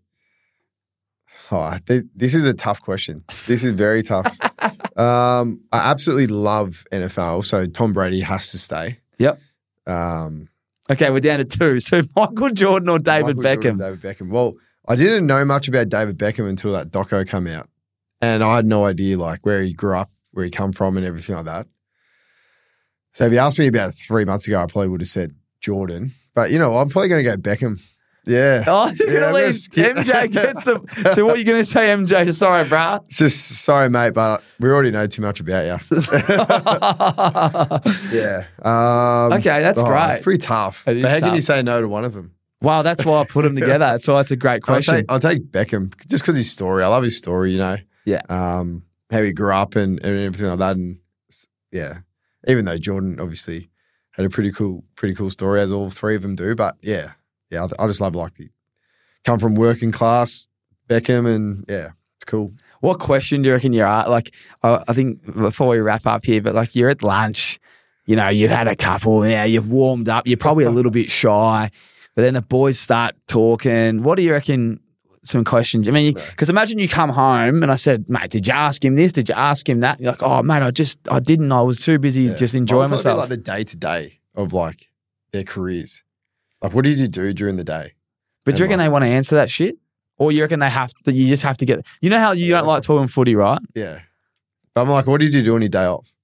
[1.50, 3.18] Oh, th- this is a tough question.
[3.46, 4.26] This is very tough.
[4.98, 8.98] um, I absolutely love NFL, so Tom Brady has to stay.
[9.18, 9.38] Yep.
[9.86, 10.48] Um,
[10.90, 11.80] Okay, we're down to two.
[11.80, 13.62] So Michael Jordan or David Michael Beckham?
[13.62, 14.28] Jordan, David Beckham.
[14.28, 14.54] Well,
[14.86, 17.68] I didn't know much about David Beckham until that doco came out,
[18.20, 21.06] and I had no idea like where he grew up, where he come from, and
[21.06, 21.66] everything like that.
[23.12, 26.14] So if you asked me about three months ago, I probably would have said Jordan.
[26.34, 27.80] But you know, I'm probably going to go Beckham.
[28.26, 28.64] Yeah.
[28.66, 31.12] Oh, you're Yeah, gonna leave MJ gets the.
[31.14, 32.32] So what are you gonna say, MJ?
[32.34, 33.02] Sorry, bruh.
[33.04, 35.78] It's just sorry, mate, but we already know too much about you.
[38.12, 38.44] yeah.
[38.62, 40.12] Um, Okay, that's oh, great.
[40.12, 40.86] It's pretty tough.
[40.86, 42.32] It but how can you say no to one of them?
[42.60, 43.78] wow, that's why I put them together.
[43.78, 44.94] That's why it's a great I'll question.
[44.94, 46.82] take, I'll take Beckham just because his story.
[46.82, 47.76] I love his story, you know.
[48.06, 48.22] Yeah.
[48.30, 50.76] Um, how he grew up and, and everything like that.
[50.76, 50.98] And
[51.70, 51.98] yeah,
[52.48, 53.68] even though Jordan obviously
[54.12, 56.54] had a pretty cool, pretty cool story, as all three of them do.
[56.54, 57.12] But yeah,
[57.54, 58.48] yeah, I, I just love like the
[59.24, 60.46] come from working class
[60.88, 62.52] Beckham, and yeah, it's cool.
[62.80, 64.10] What question do you reckon you're at?
[64.10, 67.58] Like, I I think before we wrap up here, but like you're at lunch,
[68.06, 71.10] you know, you've had a couple, yeah, you've warmed up, you're probably a little bit
[71.10, 71.70] shy,
[72.14, 74.02] but then the boys start talking.
[74.02, 74.80] What do you reckon?
[75.26, 75.88] Some questions.
[75.88, 78.94] I mean, because imagine you come home and I said, mate, did you ask him
[78.94, 79.10] this?
[79.10, 79.98] Did you ask him that?
[79.98, 81.50] You're like, oh, mate, I just, I didn't.
[81.50, 82.34] I was too busy Yeah.
[82.34, 83.20] just enjoying myself.
[83.20, 84.90] Like the day to day of like
[85.32, 86.03] their careers.
[86.64, 87.92] Like, what did you do during the day?
[88.44, 89.76] but do you and reckon like- they want to answer that shit?
[90.16, 92.46] Or you reckon they have to, you just have to get, you know how you
[92.46, 93.58] Yeah, don't like talking footy, right?
[93.74, 94.00] Yeah.
[94.74, 96.14] But I'm like, what did you do on your day off?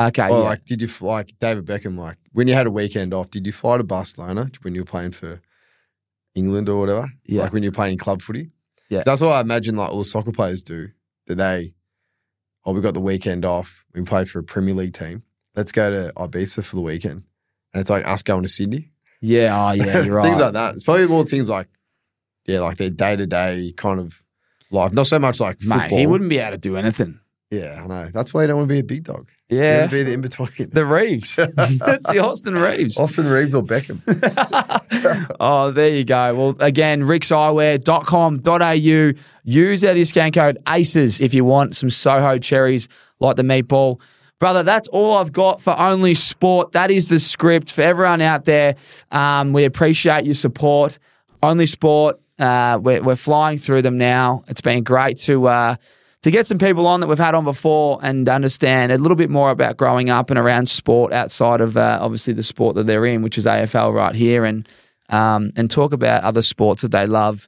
[0.00, 0.24] Okay.
[0.24, 0.44] or yeah.
[0.44, 1.96] like, did you like David Beckham?
[1.96, 4.86] Like, when you had a weekend off, did you fly to Barcelona when you were
[4.86, 5.40] playing for
[6.34, 7.06] England or whatever?
[7.24, 7.42] Yeah.
[7.42, 8.50] Like when you're playing club footy.
[8.88, 9.02] Yeah.
[9.04, 10.88] That's what I imagine like all soccer players do.
[11.26, 11.74] That they,
[12.64, 13.84] oh, we got the weekend off.
[13.94, 15.22] We play for a Premier League team.
[15.54, 17.24] Let's go to Ibiza for the weekend.
[17.72, 18.90] And it's like us going to Sydney.
[19.24, 19.68] Yeah.
[19.68, 20.02] Oh, yeah.
[20.04, 20.24] You're right.
[20.28, 20.74] things like that.
[20.74, 21.68] It's probably more things like,
[22.46, 24.20] yeah, like their day to day kind of
[24.70, 24.92] life.
[24.92, 25.78] Not so much like football.
[25.78, 27.20] Mate, he wouldn't be able to do anything.
[27.50, 28.10] Yeah, I know.
[28.12, 29.30] That's why you don't want to be a big dog.
[29.48, 29.78] You Yeah.
[29.80, 30.70] want to be the in between.
[30.70, 31.36] The Reaves.
[31.36, 32.98] That's the Austin Reaves.
[32.98, 34.00] Austin Reaves or Beckham.
[35.40, 36.34] Oh, there you go.
[36.34, 39.20] Well, again, rixxeyewear.com.au.
[39.44, 42.88] Use our discount code ACES if you want some Soho cherries
[43.20, 44.00] like the meatball.
[44.40, 46.72] Brother, that's all I've got for Only Sport.
[46.72, 48.76] That is the script for everyone out there.
[49.10, 50.98] Um, we appreciate your support.
[51.42, 54.42] Only Sport, uh, we're, we're flying through them now.
[54.48, 55.76] It's been great to uh,
[56.22, 59.28] to get some people on that we've had on before and understand a little bit
[59.28, 63.04] more about growing up and around sport outside of uh, obviously the sport that they're
[63.04, 64.66] in, which is AFL right here, and
[65.10, 67.46] um, and talk about other sports that they love,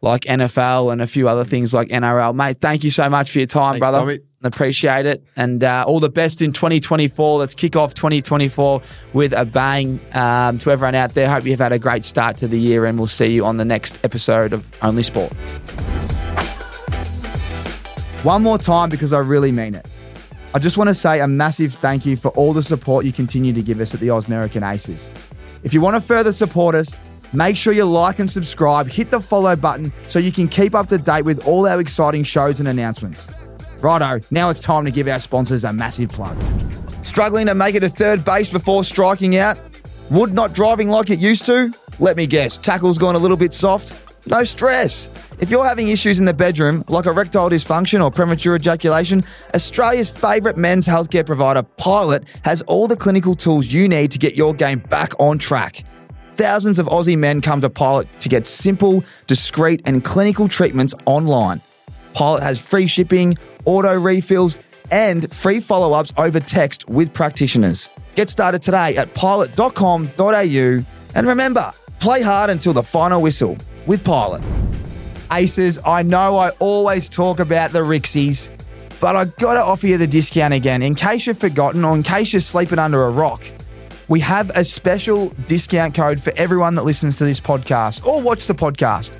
[0.00, 2.34] like NFL and a few other things like NRL.
[2.34, 3.98] Mate, thank you so much for your time, Thanks, brother.
[3.98, 4.18] Tommy.
[4.44, 7.38] Appreciate it, and uh, all the best in 2024.
[7.38, 8.82] Let's kick off 2024
[9.14, 9.98] with a bang.
[10.12, 12.98] Um, to everyone out there, hope you've had a great start to the year, and
[12.98, 15.32] we'll see you on the next episode of Only Sport.
[18.22, 19.88] One more time because I really mean it.
[20.54, 23.52] I just want to say a massive thank you for all the support you continue
[23.54, 25.10] to give us at the Ausmerican Aces.
[25.62, 26.98] If you want to further support us,
[27.32, 30.88] make sure you like and subscribe, hit the follow button so you can keep up
[30.90, 33.30] to date with all our exciting shows and announcements.
[33.84, 36.42] Righto, now it's time to give our sponsors a massive plug.
[37.04, 39.60] Struggling to make it to third base before striking out?
[40.10, 41.70] Wood not driving like it used to?
[41.98, 43.92] Let me guess, tackle's gone a little bit soft?
[44.26, 45.10] No stress.
[45.38, 49.22] If you're having issues in the bedroom, like erectile dysfunction or premature ejaculation,
[49.54, 54.34] Australia's favourite men's healthcare provider, Pilot, has all the clinical tools you need to get
[54.34, 55.84] your game back on track.
[56.36, 61.60] Thousands of Aussie men come to Pilot to get simple, discreet, and clinical treatments online.
[62.14, 64.58] Pilot has free shipping, auto refills,
[64.90, 67.88] and free follow ups over text with practitioners.
[68.14, 70.84] Get started today at pilot.com.au.
[71.16, 74.42] And remember, play hard until the final whistle with Pilot.
[75.32, 78.50] Aces, I know I always talk about the Rixies,
[79.00, 82.32] but I gotta offer you the discount again in case you've forgotten or in case
[82.32, 83.44] you're sleeping under a rock.
[84.06, 88.46] We have a special discount code for everyone that listens to this podcast or watch
[88.46, 89.16] the podcast.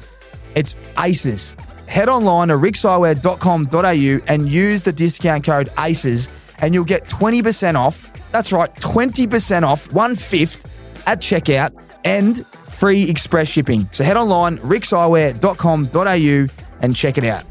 [0.54, 1.56] It's ACES.
[1.86, 8.12] Head online to rixxeyewear.com.au and use the discount code ACES and you'll get 20% off.
[8.32, 11.72] That's right, 20% off, one fifth at checkout
[12.04, 13.88] and free express shipping.
[13.92, 16.46] So head online, rixxeyewear.com.au
[16.82, 17.44] and check it out.